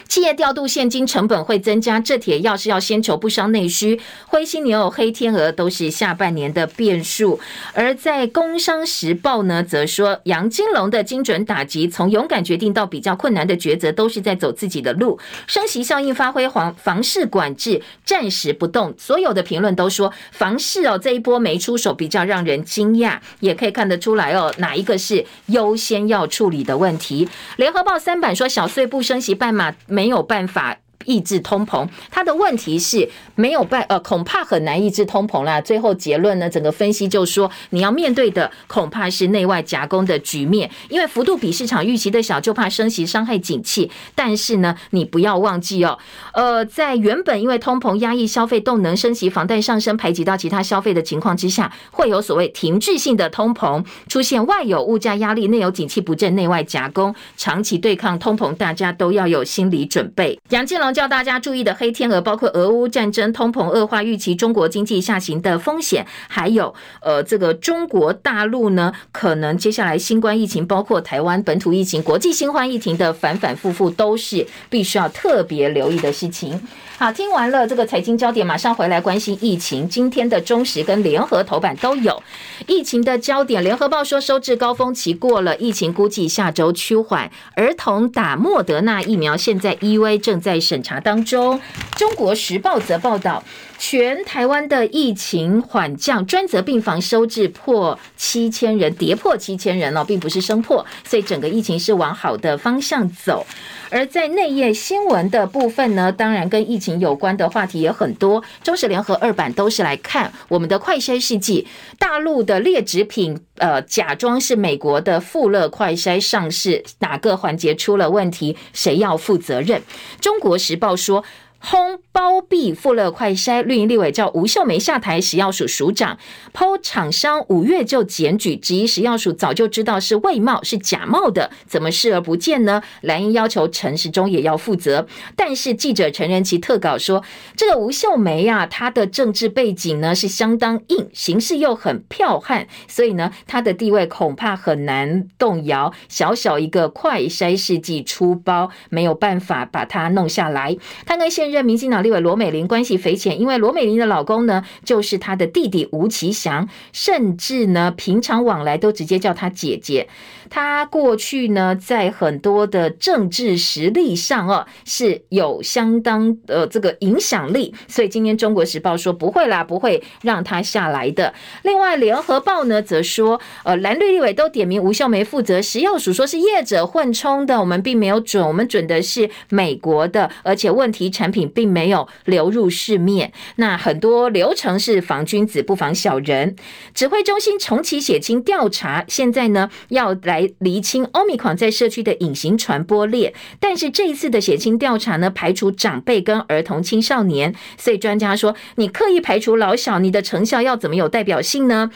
[0.09, 4.01] 企业调度现金成本会增加，这铁要是要先求不伤内需。
[4.27, 7.39] 灰犀牛、黑天鹅都是下半年的变数。
[7.73, 15.19] 而在《工商时报》呢，则说杨金龙的精准打击，从勇敢决定到比较困难的抉择，都是在走自己的路。
[15.47, 18.95] 升息效应发挥，房房市管制暂时不动。
[18.99, 23.19] 所有的评论都说房市哦，这一波没出手，比较让人惊讶。
[23.41, 27.29] 也可以看得出来哦，哪一个是优先要处理的问题？
[27.57, 30.77] 联合报三版说，小碎步升息半码没有办法。
[31.07, 35.61] 抑制通膨，它的问题是没有办呃，恐怕很难抑制通膨啦。
[35.61, 43.91] 最后结论呢，整个分析就说，你要面对的恐怕是内外夹攻的局面，因为幅度比市场预期的小，就怕升息伤害景气。
[44.15, 45.99] 但是呢，你不要忘记哦，
[46.35, 60.39] 呃，在原本因为通膨压抑消费动能，升息房贷上升排挤到其他消费的情况之下，会有所谓停滞性的通膨出现，外有物价压力，内有景气不振，内外夹攻，长期对抗通膨，大家都要有心理准备。
[60.51, 60.90] 杨建龙。
[60.93, 76.61] 叫大家注意的黑天鹅，包括俄乌战争、通膨恶化预期、中国经济下行的风险，还有呃，这个中国大陆呢，可能接下来新冠疫情，包括台湾本土疫情、国际新冠疫情的反反复复，都是必须要特别留意的事情。
[77.01, 79.89] 好，听完了这个财经焦点，马上回来关心疫情。
[79.89, 82.23] 今天的中时跟联合头版都有
[82.67, 83.65] 疫情的焦点。
[83.65, 87.31] 联合报说收治高峰期过了，疫情估计下周趋缓。
[87.55, 91.59] 儿童打莫德纳疫苗，现在 EUA 正在审查当中。
[91.97, 93.43] 中国时报则报道，
[93.81, 103.47] 全台湾的疫情缓降，专责病房收治破七千人，跌破七千人哦，并不是升破，所以整个疫情是往好的方向走。
[103.89, 108.45] 而在内页新闻的部分呢，当然跟疫情有关的话题也很多。
[108.63, 111.67] 中时联合二版都是来看我们的快筛试剂，
[111.99, 119.81] 大陆的劣质品，呃，假装是美国的富乐快筛上市，哪个环节出了问题，谁要负责任？
[120.21, 121.25] 中国时报说。
[121.63, 126.19] 轰包庇富乐快筛，绿营立委叫吴秀梅下台，食药署署长
[126.55, 132.83] 抛厂商五月就检举，质疑食药署早就知道是伪冒是假冒的，怎么视而不见呢？
[133.03, 135.07] 蓝营要求陈时中也要负责，
[135.37, 137.23] 但是记者陈仁奇特稿说，
[137.55, 145.93] 这个吴秀梅呀、啊，她的政治背景呢是相当硬，行事又很剽悍，所以呢，她的地位恐怕很难动摇。
[146.09, 150.75] 小小一个快筛试剂出包，没有办法把它弄下来。
[151.05, 160.09] 他跟现任民进党立委罗美玲关系匪浅，因为罗美玲的老公呢，就是她的弟弟吴奇祥，甚至呢，平常往来都直接叫她姐姐。
[160.51, 171.33] 他过去呢，在很多的政治实力上哦，是有相当的这个影响力，所以今天《中国时报》说不会啦，不会让他下来的。
[171.63, 183.33] 另外，《联合报》呢则说，呃，蓝绿立委都点名吴秀梅负责，食药署说是业者混充的，我们并没有准，我们准的是美国的，而且问题产品并没有流入市面。
[183.57, 186.57] 那很多流程是防君子不防小人。
[186.93, 190.40] 指挥中心重启血清调查，现在呢要来。
[190.59, 201.91] 厘清欧米狂在社区的隐形传播链，但是这一次的血清调查呢，排除长辈跟儿童青少年，所以专家说，你刻意排除老小，你的成效要怎么有代表性呢？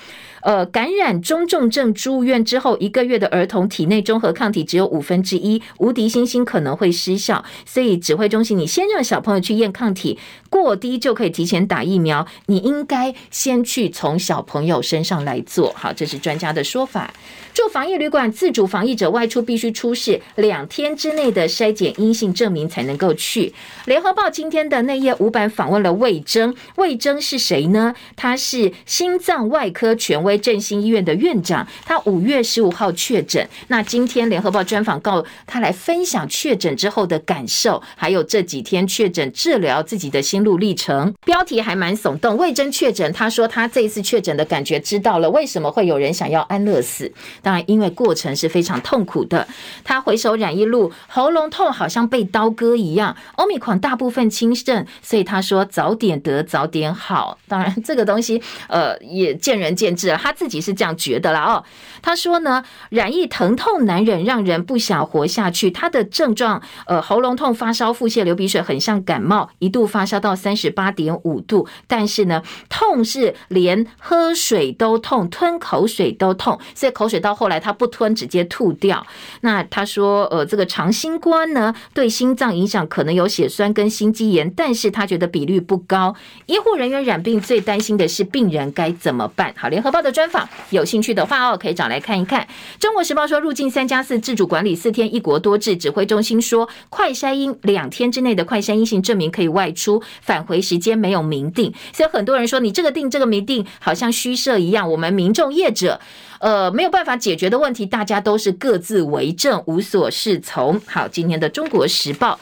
[0.45, 10.19] 呃，感染中重症住院之后一个月的儿童体内中和抗体只有五分之一，无敌星星可能会失效，所以指挥中心，你先让小朋友去验抗体，
[10.51, 17.13] 过低就可以提前打疫苗，你应该先去从小朋友身上来做，好，这是专家的说法。
[17.55, 23.55] 住防疫旅馆自主防疫者外出必须出示两天之内的筛检阴性证明才能够去。
[23.87, 27.95] 联合报今天的内页五版访问了魏征，魏征是谁呢？
[28.17, 33.49] 他是心脏外科权威振兴医院的院长，他五月十五号确诊。
[33.69, 41.13] 那今天联合报专访告他来分享确诊之后的感受，还有这几天确诊治疗自己的心路历程。
[41.25, 47.13] 标题还蛮耸动，魏征确诊，他说他这一次确诊的感觉知道了，为什么会有人想要安乐死。
[47.43, 49.47] 当然，因为过程是非常痛苦的。
[49.83, 53.17] 他回首染疫路，喉咙痛好像被刀割一样。
[53.37, 57.39] 欧米狂大部分轻症，所以他说早点得早点好。
[57.49, 61.43] 当然，这个东西呃也见仁见智，他自己是这样觉得啦。
[61.43, 61.65] 哦。
[62.01, 65.71] 他说呢，染疫疼痛难忍，让人不想活下去。
[65.71, 71.69] 他的症状呃喉咙痛、发烧、腹泻、流鼻水，很像感冒，一度发烧到三十八点五度。
[71.87, 77.25] 但是呢，痛是连喝水都痛，吞口水都痛，所以口水到。
[77.25, 79.07] 到后来他不吞，直接吐掉。
[79.41, 86.15] 那他说，呃，这个长新冠呢，对心脏影响可能有血栓跟心肌炎，但是他觉得比率不高。
[86.45, 89.55] 医护人员染病最担心的是病人该怎么办？
[89.57, 92.49] 好，联合报的专访，有兴趣的话哦，可以找来看一看。
[92.79, 95.77] 中国时报说，入境三加四自主管理四天，一国多制。
[95.77, 101.75] 指挥中心说，快筛阴两天之内的快筛阴性证明可以外出，返回时间没有明定。
[101.93, 104.89] 所以很多人说，你这个定这个没定，好像虚设一样。
[104.91, 106.01] 我们民众业者。
[106.41, 110.79] 呃，没有办法解决的问题，大家都是各自为政，无所适从。
[110.85, 112.35] 好，今天的《中国时报》。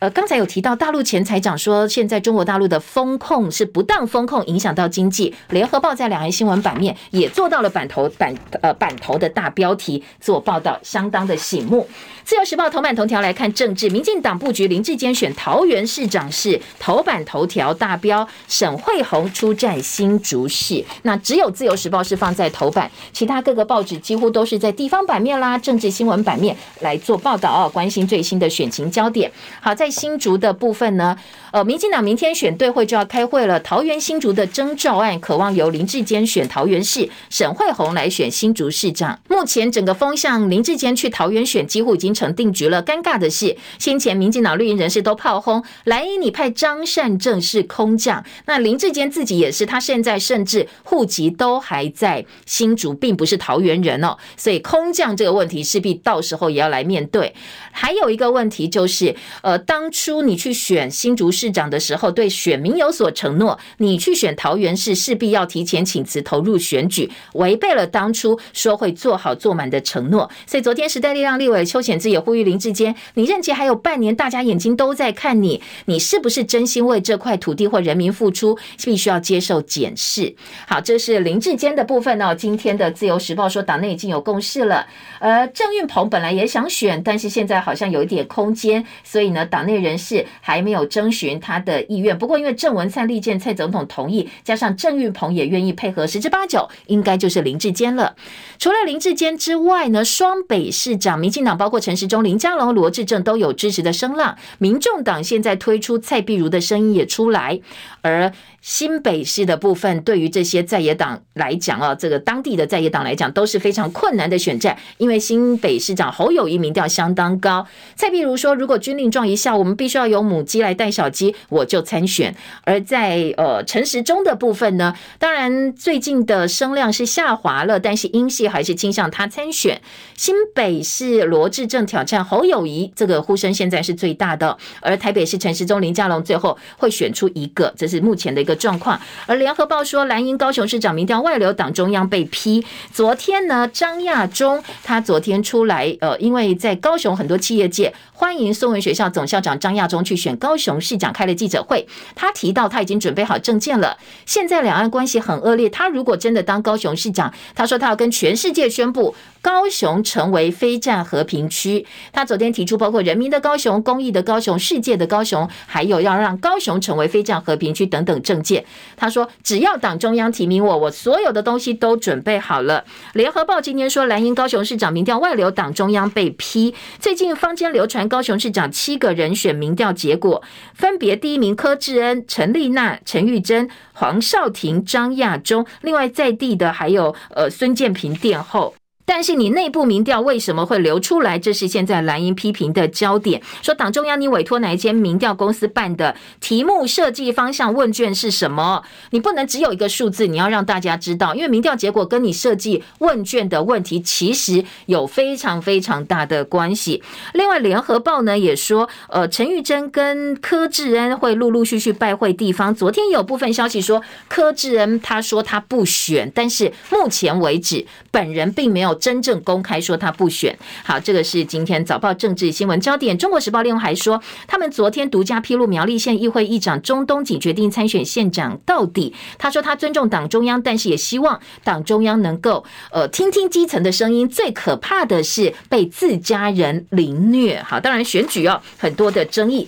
[0.00, 5.34] 呃，刚才有提到大陆前财长说，现在中国大陆的风控是不当风控，影响到经济。
[5.50, 11.86] 联合报在两岸新闻版面也做到了版头版呃版头的大标题做报道，相当的醒目。
[12.24, 20.82] 自由时报头版头条来看政治，民进党布局林智坚选桃园市长是头版头条大标，沈慧虹出战新竹市。
[21.02, 29.30] 那只有自由时报是放在头版，其他各个报纸几乎都是在地方版面啦、政治新闻版面来做报道哦，关心最新的选情焦点。
[29.60, 31.16] 好，在新竹的部分呢，
[31.52, 33.58] 呃，民进党明天选对会就要开会了。
[33.60, 39.18] 桃园新竹的征召案，渴望由林志坚选桃园市，沈慧红来选新竹市长。
[39.28, 42.82] 目前整个风向，林志坚去桃园选几乎已经成定局了。
[42.82, 54.16] 尴尬的是，先前民进党绿营人士都炮轰蓝营，你派张善政是空降，那林志坚自己也是，他现在甚至户籍都还在新竹，并不是桃园人哦。
[54.36, 57.32] 所以空降这个问题，势必到时候也要来面对。
[57.70, 70.30] 还有一个问题就是，呃，当当初你去选新竹市长的时候，对选民有所承诺，你去选桃园市势必要提前请辞投入选举，违背了当初说会做好做满的承诺。
[70.46, 80.36] 所以昨天时代力量立委邱显志也呼吁林志坚，你任期还有半年，大家眼睛都在看你，你是不是真心为这块土地或人民付出，必须要接受检视。
[80.68, 82.36] 好，这是林志坚的部分呢。
[82.36, 84.86] 今天的自由时报说，党内已经有共识了。
[85.20, 87.58] 呃，郑运鹏本来也想选，但是现在。
[87.60, 92.18] 好像有一点空间，所以呢，党内内人士还没有征询他的意愿。
[92.18, 98.14] 不过，因为郑文灿力荐蔡总统同意，加上郑运鹏也愿意配合，十之八九应该就是林志坚了。
[98.58, 104.36] 除了林志坚之外呢，双北市长，民进党包括陈时中、林佳龙、罗志政都有支持的声浪。
[104.58, 107.60] 民众党现在推出蔡碧如的声音也出来，
[108.02, 108.32] 而。
[108.62, 117.66] 新北市的部分，对于这些在野党来讲啊，这个当地的在野党来讲都是非常困难的选战，因为新北市长侯友谊民调相当高。
[117.96, 122.34] 蔡碧如说，如果军令状一下，我们必须要有母鸡来带小鸡，我就参选。
[122.64, 129.80] 而在呃陈时中的部分呢，当然最近的声量是下滑了，但是英系还是倾向他参选。
[130.16, 134.56] 新北市罗志政挑战侯友谊，这个呼声现在是最大的。
[134.80, 138.56] 而台北市陈时中、林佳龙最后会选出一个，这是目前的一个。
[138.60, 142.62] 状况，而联合报说，蓝营高雄市长民调外流，党中央被批。
[142.92, 153.96] 昨天呢，张亚中他昨天出来，呃，因为在高雄很多企业界欢迎宋文学校总校长张亚中去选高雄市长，开了记者会，他提到他已经准备好证件了。
[154.26, 159.14] 现在两岸关系很恶劣，他如果真的当高雄市长，他说他要跟全世界宣布。
[159.42, 168.66] 高雄成为非战和平区，他昨天提出包括人民的高雄、公益的高雄、世界的高雄，还有要让高雄成为非战和平区等等政见。
[168.98, 172.84] 他说，只要党中央提名我，我所有的东西都准备好了。
[173.14, 176.74] 联合报今天说，蓝营高雄市长民调外流，党中央被批。
[176.98, 180.42] 最近坊间流传高雄市长七个人选民调结果，
[180.74, 188.74] 分别第一名柯志恩、陈丽娜、陈玉珍、黄少廷、张亚中，另外在地的还有呃孙建平殿后。
[189.12, 191.36] 但是你内部民调为什么会流出来？
[191.36, 193.42] 这是现在蓝营批评的焦点。
[193.60, 198.84] 说党中央你委托哪一间民调公司办的题目设计方向问卷是什么？
[199.10, 207.02] 你不能只有一个数字，你要让大家知道，因为民调结果跟你设计问卷的问题其实有非常非常大的关系。
[207.34, 212.72] 另外，联合报呢也说，呃，陈玉珍跟柯志恩会陆陆续续拜会地方。
[212.72, 218.99] 昨天有部分消息说，柯志恩他说他不选，但是目前为止本人并没有。
[219.00, 220.56] 真正公开说他不选。
[220.84, 223.16] 好，这个是今天早报政治新闻焦点。
[223.16, 229.14] 中国时报另外还说，他们昨天独家披露苗栗县议会议长钟东锦决定参选县长到底。
[229.38, 234.28] 他说他尊重党中央，但是也希望党中央能够呃听听基层的声音。
[234.28, 237.62] 最可怕的是被自家人凌虐。
[237.62, 239.66] 好，当然选举哦，很多的争议。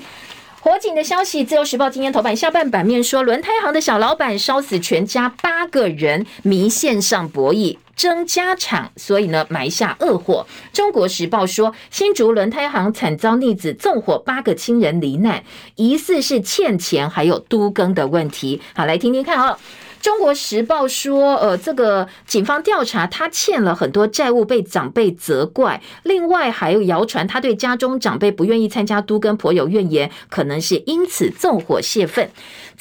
[0.64, 7.78] 火警的消息，自由时报今天头版下半版面说，轮胎行的小老板烧死全家八个人，迷线上博弈。
[7.96, 10.46] 争家产，所以呢埋下恶祸。
[10.72, 15.42] 中国时报说，新竹轮胎行惨遭逆子纵火，八个亲人罹难，
[15.74, 18.62] 疑似是欠钱还有都更的问题。
[18.74, 19.58] 好，来听听看啊、
[20.02, 25.80] 中国时报说，呃，这个警方调查他欠了很多债务，被长辈责怪。
[26.02, 32.28] 另外还有谣传，他对家中长辈不愿意参加都跟婆有怨言，可能是因此纵火泄愤。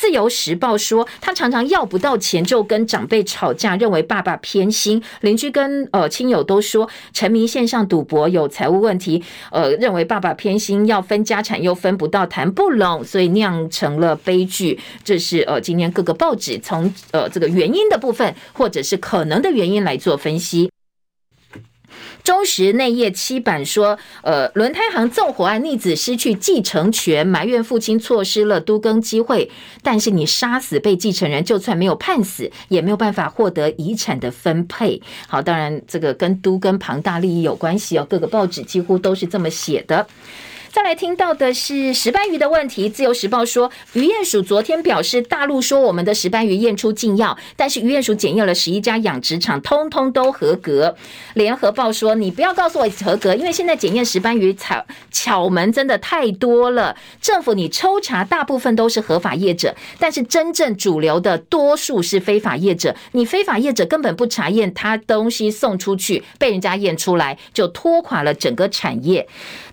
[0.01, 4.99] 自由时报说，他常常要不到钱就跟长辈吵架，认为爸爸偏心。
[5.19, 14.79] 邻居跟呃亲友都说，沉迷线上赌博有财务问题，呃，认为爸爸偏心，要分家产又分不到，谈不拢，所以酿成了悲剧。
[15.03, 20.71] 这是呃今天各个报纸从呃这个原因的部分，或者是可能的原因来做分析。
[22.23, 29.49] 中时内页七版说，呃，轮胎行纵火案，逆子失去继承权，埋怨父亲错失了都更机会。
[29.81, 35.01] 但是你杀死被继承人，就算没有判死，也没有办法获得遗产的分配。
[35.27, 40.05] 好，当然这个跟都更庞大利益有关系哦，各个报纸几乎都是这么写的。
[40.71, 42.87] 再来听到的是石斑鱼的问题。
[42.87, 50.95] 自由时报说，鱼验署昨天表示，大陆说我们的石斑鱼验出禁药，但是鱼验署检验了十一家养殖场，通通都合格。
[51.33, 56.95] 联合报说，你不要告诉我合格，因为现在检验石斑鱼巧巧门真的太多了。
[57.19, 62.95] 政府你抽查大部分都是合法业者，但是真正主流的多数是非法业者。
[63.11, 69.27] 你非法业者根本不查验，他东西送出去被人家验出来，就拖垮了整个产业。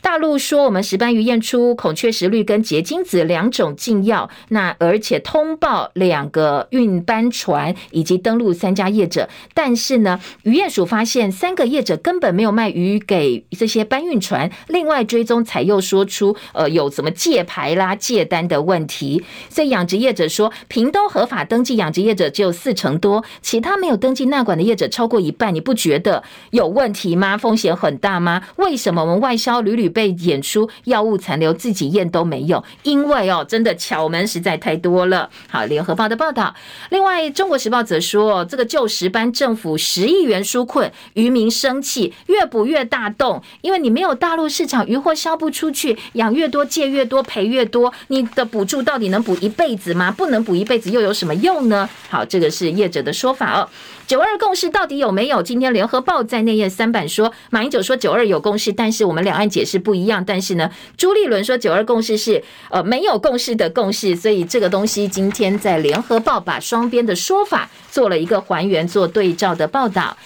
[0.09, 14.51] 大陆说我们石斑鱼验出孔雀石绿跟结晶子两种禁药，那而且通报两个运班船以及登录三家业者，但是呢，渔验署发现三个业者根本没有卖鱼给这些搬运船。
[14.69, 27.37] 另外追踪才又说出呃有什么借牌啦、借单的问题，所以养殖业者说，屏东合法登记养殖业者只有四成多，其他没有登记纳管的业者超过一半，你不觉得有问题吗？
[27.37, 28.45] 风险很大吗？
[28.57, 35.29] 为什么我们外销屡屡 被验出药物残留，自己验都没有，因为哦，真的巧门实在太多了。
[35.49, 36.55] 好，联合报的报道。
[36.91, 50.13] 另外，中国时报则说，这个旧石斑政府十亿元纾困，渔民生气，越补越大洞，因为你没有大陆市场，渔获销不出去，养越多借越多赔越多，你的补助到底能补一辈子吗？
[50.13, 51.91] 不能补一辈子，又有什么用呢？
[52.09, 53.69] 好，这个是业者的说法哦。
[54.09, 55.43] 九二共识到底有没有？
[55.43, 60.25] 今天联合报在内页三版说，马英九说九二有共识，但是我们两岸解释不一样。
[60.25, 70.17] 但是呢，朱立伦说九二共识是呃没有共识的共识，所以这个东西今天在联合报把双边的说法做了一个还原，做对照的报道。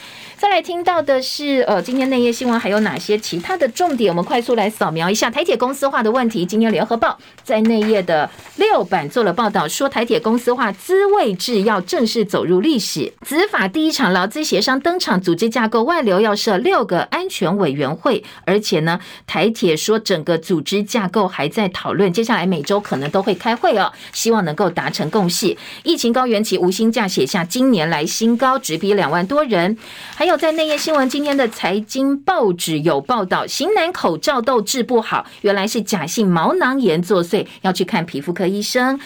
[0.43, 4.11] 再来听到的是，呃，今天内页新闻还有哪些其他的重点？
[4.11, 6.45] 我们快速来扫描一下台铁公司化的问题。
[6.45, 13.13] 今天联合报在内页的六版做了报道，说台铁公司化资位制要正式走入历史。
[13.25, 25.57] 执法第一场劳资协商登场，组织架构外流要设六个安全委员会，而且呢，台铁说整个组织架构还在讨论，接下来每周可能都会开会哦，希望能够达成共识。
[25.85, 29.79] 疫情高原期无薪假写下今年来新高，直逼两万多人，
[30.17, 30.32] 还有。
[30.37, 38.99] 在内页新闻，今天的财经报纸有报道，型男口罩痘治不好，原来是假性毛囊炎作祟，要去看皮肤科医生。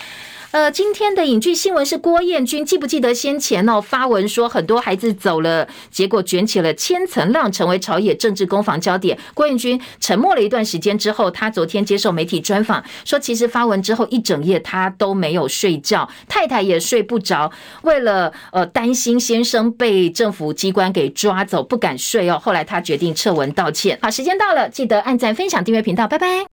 [0.53, 9.18] 呃，今天的影剧新闻是郭彦均，记不记得先前哦发文说很多孩子走了，结果卷起了千层浪，成为朝野政治攻防焦点。
[9.34, 22.40] 郭彦均沉默了一段时间之后，他昨天接受媒体专访，说其实发文之后一整夜他都没有睡觉，太太也睡不着，为了呃担心先生被政府机关给抓走，不敢睡哦。
[22.42, 23.99] 后来他决定撤文道歉。
[24.01, 26.44] 好，时间到了，记得按赞、分享、订阅频道，拜拜。